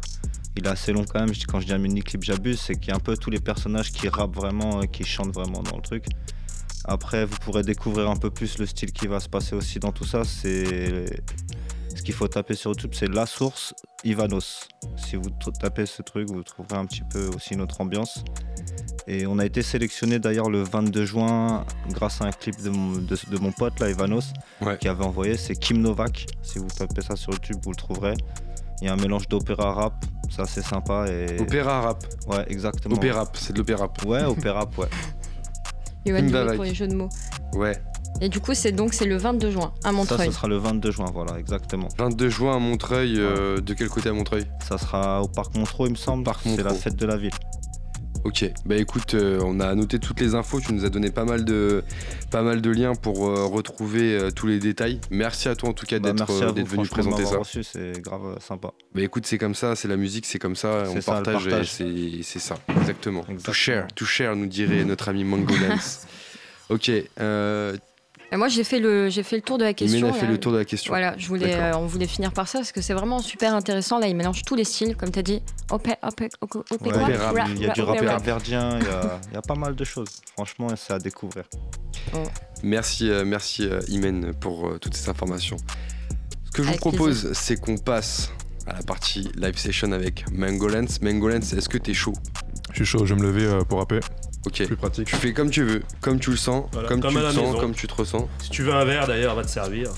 [0.57, 1.31] Il est assez long quand même.
[1.47, 2.59] Quand je dis un mini-clip, j'abuse.
[2.59, 5.33] C'est qu'il y a un peu tous les personnages qui rappent vraiment, et qui chantent
[5.33, 6.05] vraiment dans le truc.
[6.85, 9.91] Après, vous pourrez découvrir un peu plus le style qui va se passer aussi dans
[9.91, 10.23] tout ça.
[10.23, 11.21] C'est
[11.95, 14.67] ce qu'il faut taper sur YouTube, c'est la source Ivanos.
[14.97, 15.29] Si vous
[15.59, 18.23] tapez ce truc, vous trouverez un petit peu aussi notre ambiance.
[19.07, 22.93] Et on a été sélectionné d'ailleurs le 22 juin grâce à un clip de mon,
[22.97, 24.77] de, de mon pote là, Ivanos, Ouais.
[24.77, 25.37] qui avait envoyé.
[25.37, 26.25] C'est Kim Novak.
[26.43, 28.13] Si vous tapez ça sur YouTube, vous le trouverez.
[28.81, 29.93] Il y a un mélange d'opéra rap,
[30.29, 31.05] c'est assez sympa.
[31.09, 31.39] Et...
[31.39, 32.03] Opéra rap.
[32.27, 32.95] Ouais, exactement.
[32.95, 33.87] Opéra, c'est de l'opéra.
[34.05, 34.87] Ouais, opéra rap, ouais.
[36.05, 37.09] Yoann pour les jeux de mots.
[37.53, 37.81] Ouais.
[38.21, 40.27] Et du coup, c'est donc c'est le 22 juin à Montreuil.
[40.27, 41.89] ça sera le 22 juin, voilà, exactement.
[41.97, 43.15] 22 juin à Montreuil.
[43.19, 44.45] euh, de quel côté à Montreuil?
[44.67, 46.23] Ça sera au parc Montreux, il me semble.
[46.23, 47.31] Parc C'est la fête de la ville.
[48.23, 51.25] Ok, bah écoute, euh, on a noté toutes les infos, tu nous as donné pas
[51.25, 51.83] mal de,
[52.31, 54.99] pas mal de liens pour euh, retrouver euh, tous les détails.
[55.11, 57.37] Merci à toi en tout cas Bah, d'être merci à vous, d'être venu présenter ça.
[57.37, 58.71] reçu, c'est grave sympa.
[58.95, 61.69] Bah écoute, c'est comme ça, c'est la musique, c'est comme ça, on ça, partage, partage.
[61.69, 63.21] c'est c'est ça, exactement.
[63.21, 63.53] To Exactement.
[63.53, 66.07] share, to share, nous dirait notre ami Mango Dance.
[66.69, 66.89] ok,
[67.19, 67.77] euh,
[68.31, 69.99] Et moi, j'ai fait, le, j'ai fait le tour de la question.
[69.99, 70.31] Imen a fait là.
[70.31, 70.91] le tour de la question.
[70.91, 71.79] Voilà, je voulais, D'accord.
[71.79, 73.99] euh, on voulait finir par ça parce que c'est vraiment super intéressant.
[73.99, 75.41] Là, il mélange tous les styles, comme tu as dit.
[75.71, 77.99] Opé, opé, opé, opé, Ouais, rap, il y a- rap, il y a du rap,
[77.99, 78.23] rap rap.
[78.25, 80.09] verdien, il y a, il y a pas mal de choses.
[80.33, 81.43] Franchement, c'est à découvrir.
[82.63, 85.57] Merci, euh, merci euh, Imen pour euh, toutes ces informations.
[86.45, 88.31] Ce que je vous Avec propose, c'est qu'on passe
[88.67, 90.99] à la partie live session avec Mangolens.
[91.01, 92.13] Mangolens, est-ce que t'es chaud?
[92.75, 94.01] Je suis chaud, je vais me lever euh, pour rapper.
[94.45, 94.65] Ok.
[94.65, 95.07] Plus pratique.
[95.07, 97.35] Tu fais comme tu veux, comme tu le sens, Voilà, comme, comme tu le sens,
[97.37, 97.57] maison.
[97.59, 98.27] comme tu te ressens.
[98.43, 99.91] Si tu veux un verre d'ailleurs, va te servir.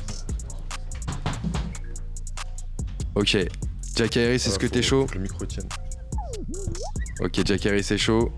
[3.16, 3.38] Ok.
[3.96, 5.68] Jack Harris, est-ce Voilà, que faut- t'es chaud que le micro tienne.
[7.20, 8.32] Ok, Jack Harris est chaud.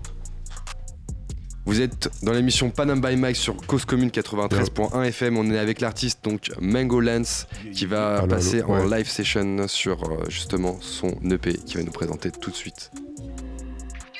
[1.66, 5.36] Vous êtes dans l'émission Panam by Mike sur Cause Commune 93.1 FM.
[5.36, 8.96] On est avec l'artiste donc Mango Lance qui va Allô, passer allô, en ouais.
[8.98, 12.90] live session sur euh, justement son EP qui va nous présenter tout de suite.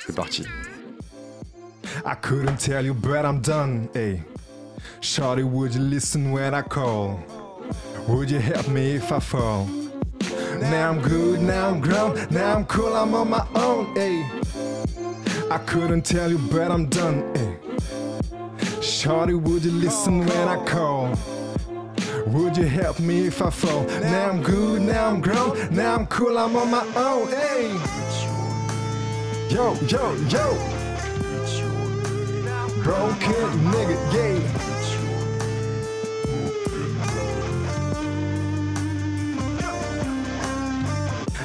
[0.07, 0.47] C'est parti.
[2.05, 3.89] I couldn't tell you, but I'm done.
[3.93, 4.23] Hey,
[5.01, 7.23] Shorty, would you listen when I call?
[8.09, 9.67] Would you help me if I fall?
[10.59, 13.95] Now I'm good, now I'm grown, now I'm cool, I'm on my own.
[13.95, 14.27] Hey,
[15.51, 17.35] I couldn't tell you, but I'm done.
[17.35, 17.59] Hey,
[18.81, 21.15] Shorty, would you listen when I call?
[22.27, 23.85] Would you help me if I fall?
[24.01, 27.29] Now I'm good, now I'm grown, now I'm cool, I'm on my own.
[27.29, 28.00] Hey,
[29.51, 30.47] yo, yo, yo.
[32.83, 34.61] Broken nigga, yeah.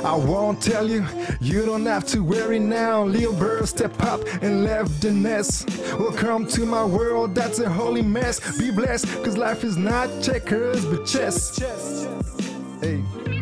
[0.04, 1.04] I won't tell you,
[1.42, 3.04] you don't have to worry now.
[3.04, 5.68] Lil bird step up and left the nest.
[5.98, 8.40] Welcome to my world, that's a holy mess.
[8.60, 11.58] Be blessed, cause life is not checkers but chess.
[12.82, 13.35] Hey.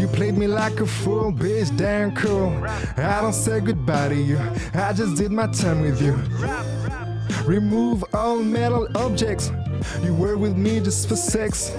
[0.00, 2.48] You played me like a fool, bitch, damn cool.
[2.96, 4.38] I don't say goodbye to you,
[4.72, 6.14] I just did my time with you.
[7.44, 9.52] Remove all metal objects.
[10.02, 11.76] You were with me just for sex.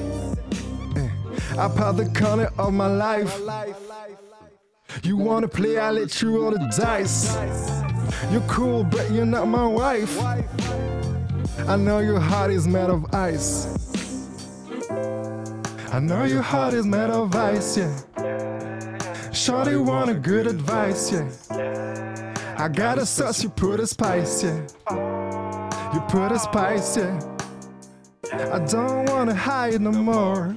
[0.95, 1.09] Eh,
[1.57, 3.41] I part the corner of my life.
[5.01, 7.35] You wanna play, I let you roll the dice.
[8.31, 10.15] You're cool, but you're not my wife.
[11.67, 13.90] I know your heart is made of ice.
[15.93, 17.91] I know your heart is made of ice, yeah.
[19.33, 21.27] Shorty want a good advice, yeah.
[22.57, 24.65] I got a sauce, you put a spice, yeah.
[25.93, 27.19] You put a spice, yeah.
[28.53, 30.53] I don't wanna hide no more.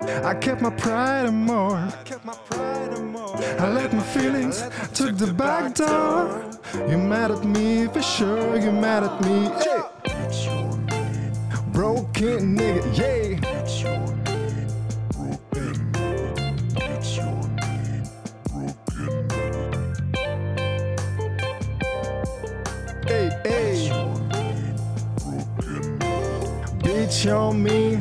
[0.00, 1.76] I kept my pride and more.
[1.76, 4.62] I let my feelings
[4.94, 6.42] took the back door.
[6.88, 9.50] You mad at me for sure, you mad at me.
[9.60, 9.82] Hey.
[11.70, 13.51] Broken nigga, yeah.
[27.12, 27.98] Bitch on me,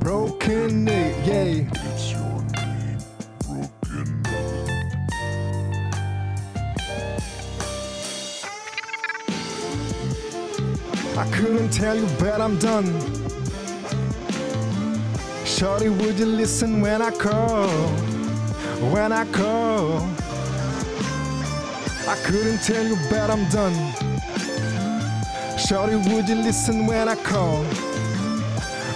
[0.00, 1.68] broken nigga, yeah.
[11.20, 12.86] I couldn't tell you, but I'm done.
[15.44, 17.68] Shorty, would you listen when I call?
[18.94, 19.98] When I call,
[22.08, 23.76] I couldn't tell you, but I'm done.
[25.58, 27.62] Shorty, would you listen when I call?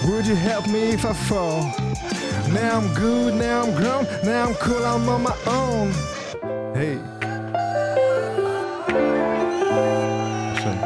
[0.06, 1.62] Would you help me if I fall?
[2.52, 5.92] Now I'm good, now I'm grown, now I'm cool, I'm on my own.
[6.74, 6.98] Hey.
[9.70, 10.80] Enchaîne.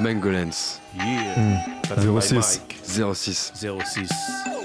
[0.00, 1.34] Mangolens Yeah.
[1.34, 1.76] Hmm.
[1.82, 2.60] Panam by 06.
[3.14, 3.52] 06.
[3.54, 4.55] 06.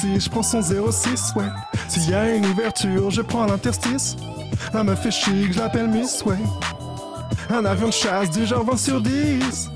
[0.00, 1.44] 06, je prends son 06, ouais.
[1.88, 4.16] S'il y a une ouverture, je prends l'interstice.
[4.72, 6.38] La meuf est chic, je l'appelle Miss, ouais.
[7.50, 9.70] Un avion de chasse du genre 20 sur 10.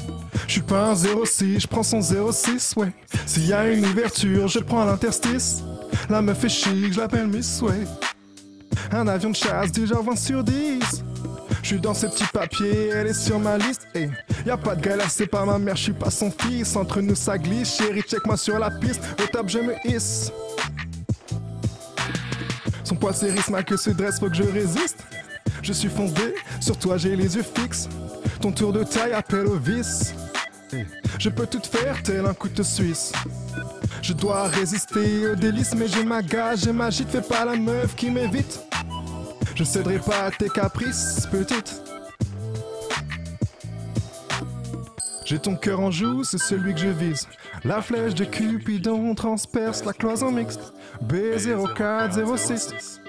[0.46, 2.92] Je suis pas un 06, je prends son 06, ouais.
[3.26, 5.62] S'il y a une ouverture, je prends l'interstice.
[6.08, 7.84] La meuf est chic, je l'appelle Miss, ouais.
[8.92, 11.04] Un avion de chasse du genre 20 sur 10.
[11.62, 13.86] Je suis dans ces petits papiers, elle est sur ma liste.
[13.94, 14.10] Hey,
[14.46, 16.76] Y a pas de galère, c'est pas ma mère, je suis pas son fils.
[16.76, 19.02] Entre nous ça glisse, chérie, check-moi sur la piste.
[19.22, 20.30] Au top, je me hisse.
[22.84, 24.98] Son poids s'érisse, ma queue se dresse, faut que je résiste.
[25.62, 27.88] Je suis fondé, sur toi j'ai les yeux fixes.
[28.40, 30.14] Ton tour de taille appelle au vice.
[31.18, 33.12] Je peux tout faire tel un couteau suisse.
[34.02, 37.08] Je dois résister aux délices, mais je m'agage et m'agite.
[37.08, 38.60] Fais pas la meuf qui m'évite.
[39.54, 41.80] Je céderai pas à tes caprices, petite.
[45.24, 47.26] J'ai ton cœur en joue, c'est celui que je vise.
[47.64, 50.74] La flèche de Cupidon transperce la cloison mixte.
[51.08, 53.00] B0406.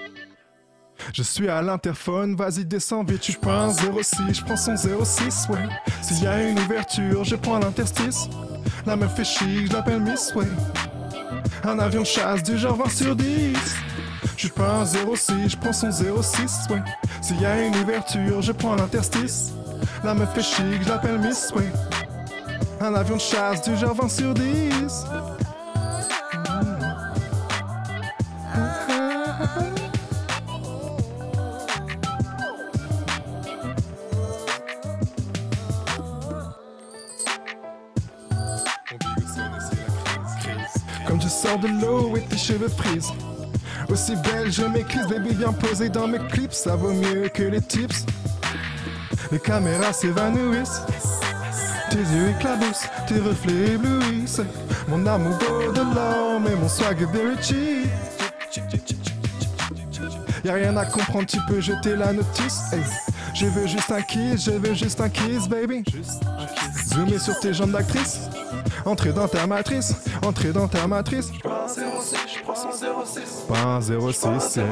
[1.12, 5.68] Je suis à l'interphone, vas-y descends vite, tu prends 06, je prends son 06, ouais.
[6.00, 8.28] S'il y a une ouverture, je prends l'interstice.
[8.86, 10.46] La meuf fait chic, je l'appelle Miss, ouais.
[11.64, 13.56] Un avion de chasse du genre 20 sur 10.
[14.38, 16.82] Je un 06, je prends son 06, ouais.
[17.20, 19.52] S'il y a une ouverture, je prends l'interstice.
[20.02, 21.70] La meuf fait chic, je l'appelle Miss, ouais.
[22.80, 25.04] Un avion de chasse du genre 20 sur 10.
[41.06, 43.12] Comme tu sors de l'eau et tes cheveux frisent.
[43.88, 47.60] Aussi belle, je m'éclisse, baby, viens poser dans mes clips, ça vaut mieux que les
[47.60, 48.04] tips.
[49.30, 50.82] Les caméras s'évanouissent,
[51.96, 54.42] tes yeux éclaboussent, tes reflets éblouissent.
[54.88, 57.88] Mon amour de l'homme et mon swag est cheap.
[60.44, 62.72] Y'a rien à comprendre, tu peux jeter la notice.
[62.72, 62.80] Hey.
[63.34, 65.84] Je veux juste un kiss, je veux juste un kiss, baby.
[66.86, 68.28] Zoomer sur tes jambes d'actrice.
[68.84, 69.94] Entrer dans ta matrice,
[70.24, 71.32] entrer dans ta matrice.
[71.42, 72.20] Pas un 06, yeah.
[72.24, 74.64] Je suis pas un 06, yeah.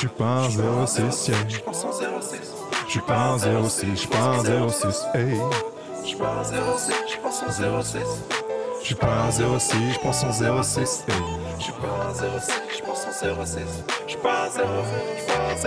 [0.00, 2.35] Je pas un 06, je un 06, hey.
[2.96, 3.36] Je suis pas un
[3.68, 5.04] 06, je prends son 06.
[6.00, 7.18] Je suis pas un 06, je
[10.10, 11.16] son 06, hey.
[11.60, 13.84] Je un 06, je son 06.
[14.06, 14.18] Je un 06,
[15.18, 15.66] je prends un 06,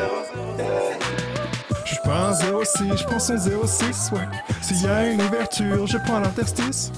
[0.58, 0.98] hey.
[1.86, 4.28] Je un 06, je prends son 06, ouais.
[4.64, 6.92] S'il y a une ouverture, je prends l'interstice.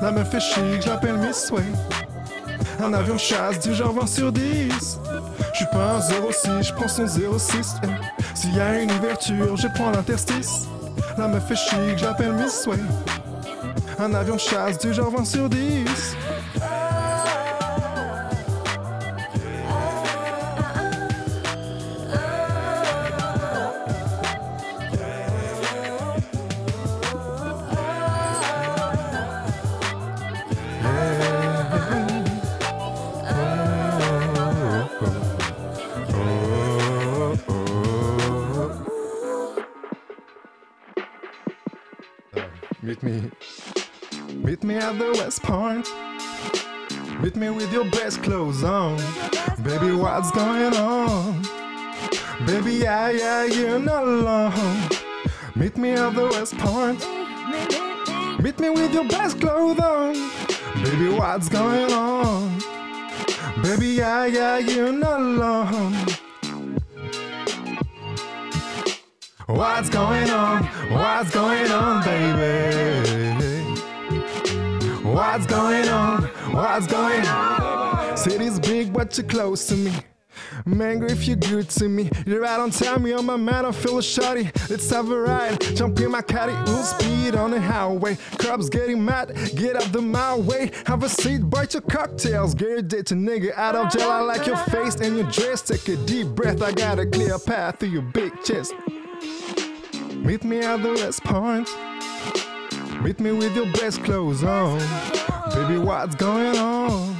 [0.00, 1.64] La meuf fait chic, je l'appelle Miss, ouais.
[2.80, 5.00] Un avion chasse du genre 20 sur 10.
[5.52, 7.76] Je suis pas un 06, je prends son 06.
[7.84, 7.86] eh.
[8.34, 10.66] S'il y a une ouverture, je prends l'interstice.
[11.18, 12.76] La meuf fait chic, je l'appelle Miss, ouais.
[13.98, 16.16] Un avion de chasse du genre 20 sur 10.
[44.92, 45.88] At the West Point.
[47.22, 48.96] Meet me with your best clothes on.
[49.62, 51.42] Baby, what's going on?
[52.46, 54.88] Baby, yeah, yeah, you're not alone.
[55.56, 57.00] Meet me at the West Point.
[58.42, 60.12] Meet me with your best clothes on.
[60.82, 62.58] Baby, what's going on?
[63.62, 65.94] Baby, yeah, yeah, you're not alone.
[69.46, 70.64] What's going on?
[70.90, 72.81] What's going on, baby?
[75.32, 76.24] What's going on?
[76.52, 78.18] What's going on?
[78.18, 79.90] City's big, but you're close to me.
[80.66, 83.06] Mango, if you're good to me, you're right on time.
[83.06, 84.44] You're my man, I feel a shotty.
[84.68, 85.58] Let's have a ride.
[85.74, 88.18] Jump in my caddy, full speed on the highway.
[88.36, 90.70] Crabs getting mad, get out the my way.
[90.84, 92.54] Have a seat, bite your cocktails.
[92.54, 94.10] Get a date to nigga out of jail.
[94.10, 95.62] I like your face and your dress.
[95.62, 98.74] Take a deep breath, I got a clear path through your big chest.
[100.14, 101.70] Meet me at the West Point.
[103.02, 104.78] Meet me with your best clothes on.
[105.52, 107.16] Baby, what's going on?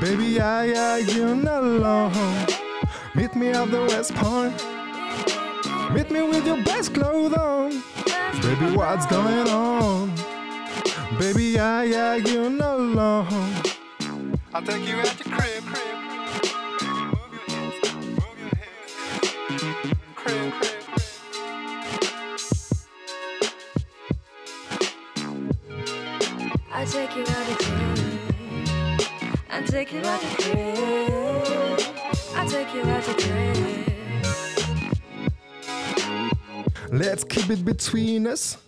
[0.00, 2.46] Baby, yeah, yeah, you're not alone.
[3.16, 4.54] Meet me at the West Point.
[5.92, 7.82] Meet me with your best clothes on.
[8.40, 10.14] Baby, what's going on?
[11.18, 13.54] Baby, yeah, yeah, you're not alone.
[14.54, 15.64] I'll take you at your crib.
[15.64, 19.94] Move your hips, move your hips.
[20.14, 20.77] Crib, crib.
[26.78, 27.98] I take you out of crib.
[29.50, 31.80] I take you out of crib.
[32.36, 33.56] I take you out of crib.
[36.92, 38.58] Let's keep it between us.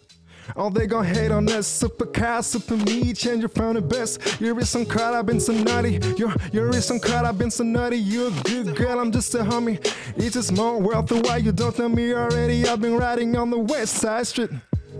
[0.56, 4.40] All they gon' hate on us, super car, super me, change your phone the best.
[4.40, 6.00] You're some crowd, I've been so naughty.
[6.16, 7.98] You're you're some crowd, I've been so naughty.
[7.98, 9.78] You're a good girl, I'm just a homie.
[10.16, 12.66] It's a small world, the why you don't know me already.
[12.66, 14.50] I've been riding on the west side street.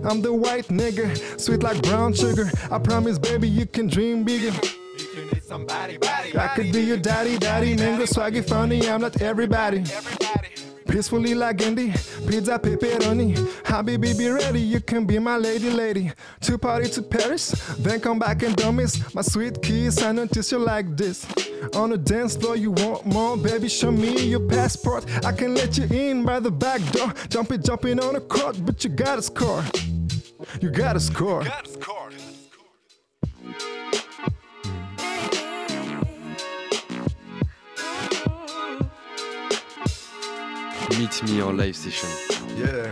[0.03, 2.49] I'm the white nigga, sweet like brown sugar.
[2.71, 4.51] I promise, baby, you can dream bigger.
[6.37, 8.87] I could be your daddy, daddy, mango swaggy funny.
[8.87, 9.83] I'm not everybody.
[10.87, 11.91] Peacefully like Gandhi,
[12.27, 13.33] pizza pepperoni.
[13.63, 16.11] Habibi, be ready, you can be my lady, lady.
[16.41, 20.01] To party to Paris, then come back and don't miss my sweet kiss.
[20.01, 21.25] I notice you like this.
[21.75, 23.69] On the dance floor, you want more, baby.
[23.69, 25.05] Show me your passport.
[25.25, 27.13] I can let you in by the back door.
[27.29, 29.63] Jumping, jumping on the court, but you gotta score.
[30.59, 31.43] You gotta score.
[40.89, 42.09] Meet me en live session.
[42.57, 42.91] Yeah.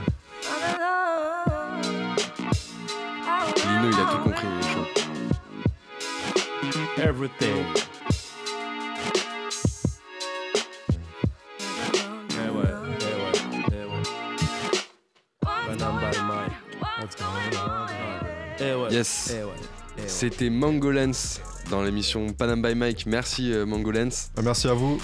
[3.67, 4.87] Lino, il a tout compris, il est chaud.
[6.97, 7.88] Everything.
[18.61, 18.91] Eh ouais.
[18.91, 19.31] Yes.
[19.33, 19.49] Eh ouais.
[19.97, 20.07] eh ouais.
[20.07, 21.39] C'était Mangolens
[21.69, 23.05] dans l'émission Panam by Mike.
[23.05, 24.29] Merci euh, Mangolens.
[24.35, 24.99] Bah, Merci à vous.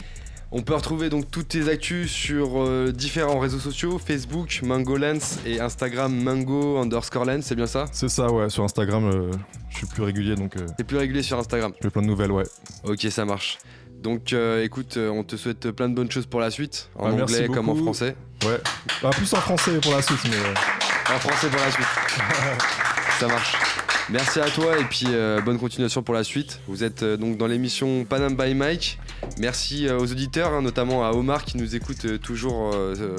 [0.51, 5.59] On peut retrouver donc toutes tes actus sur euh, différents réseaux sociaux, Facebook, Mangolens et
[5.59, 7.87] Instagram Mango underscore Lens, c'est bien ça?
[7.91, 8.49] C'est ça, ouais.
[8.49, 9.31] Sur Instagram, euh,
[9.69, 11.73] je suis plus régulier, donc euh, T'es plus régulier sur Instagram?
[11.77, 12.45] je fais plein de nouvelles, ouais.
[12.85, 13.57] Ok, ça marche.
[14.01, 17.09] Donc euh, écoute, euh, on te souhaite plein de bonnes choses pour la suite, en
[17.09, 18.15] Ouais, merci anglais comme en français.
[18.45, 18.59] Ouais.
[19.01, 20.35] Bah, plus en français pour la suite, mais.
[20.37, 21.87] euh, En français pour la suite.
[23.19, 23.84] ça marche.
[24.11, 26.59] Merci à toi et puis euh, bonne continuation pour la suite.
[26.67, 28.99] Vous êtes euh, donc dans l'émission Panam by Mike.
[29.39, 32.75] Merci euh, aux auditeurs, hein, notamment à Omar qui nous écoute toujours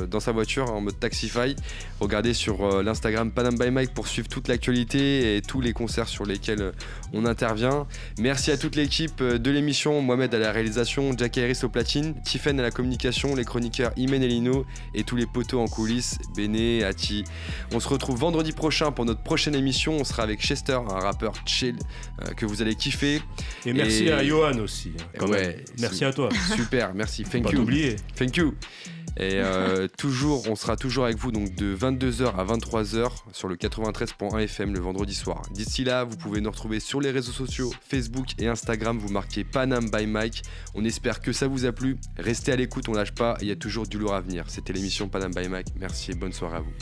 [0.09, 1.57] dans sa voiture en mode Taxify.
[1.99, 6.24] Regardez sur l'Instagram Panam by Mike pour suivre toute l'actualité et tous les concerts sur
[6.24, 6.72] lesquels
[7.12, 7.87] on intervient.
[8.18, 12.61] Merci à toute l'équipe de l'émission, Mohamed à la réalisation, Jack Harris au platine, Tiffen
[12.61, 14.64] à la communication, les chroniqueurs Imen et Lino
[14.95, 17.24] et tous les poteaux en coulisses, Béné, Ati.
[17.74, 19.97] On se retrouve vendredi prochain pour notre prochaine émission.
[19.99, 21.77] On sera avec Chester, un rappeur chill
[22.22, 23.22] euh, que vous allez kiffer.
[23.64, 24.93] Et merci Et- à Johan aussi.
[24.99, 25.64] hein, quand Ouais, même.
[25.81, 26.29] Merci à toi.
[26.55, 27.24] Super, merci.
[27.24, 27.59] Thank Pas you.
[27.59, 27.97] t'oublier.
[28.16, 28.55] Thank you.
[29.18, 33.57] Et euh, toujours, on sera toujours avec vous donc de 22h à 23h sur le
[33.57, 35.41] 93.1 FM le vendredi soir.
[35.53, 38.99] D'ici là, vous pouvez nous retrouver sur les réseaux sociaux, Facebook et Instagram.
[38.99, 40.43] Vous marquez Panam by Mike.
[40.74, 41.97] On espère que ça vous a plu.
[42.18, 43.39] Restez à l'écoute, on lâche pas.
[43.41, 44.45] Il y a toujours du lourd à venir.
[44.49, 45.68] C'était l'émission Panam by Mike.
[45.81, 46.72] Merci et bonne soirée à vous.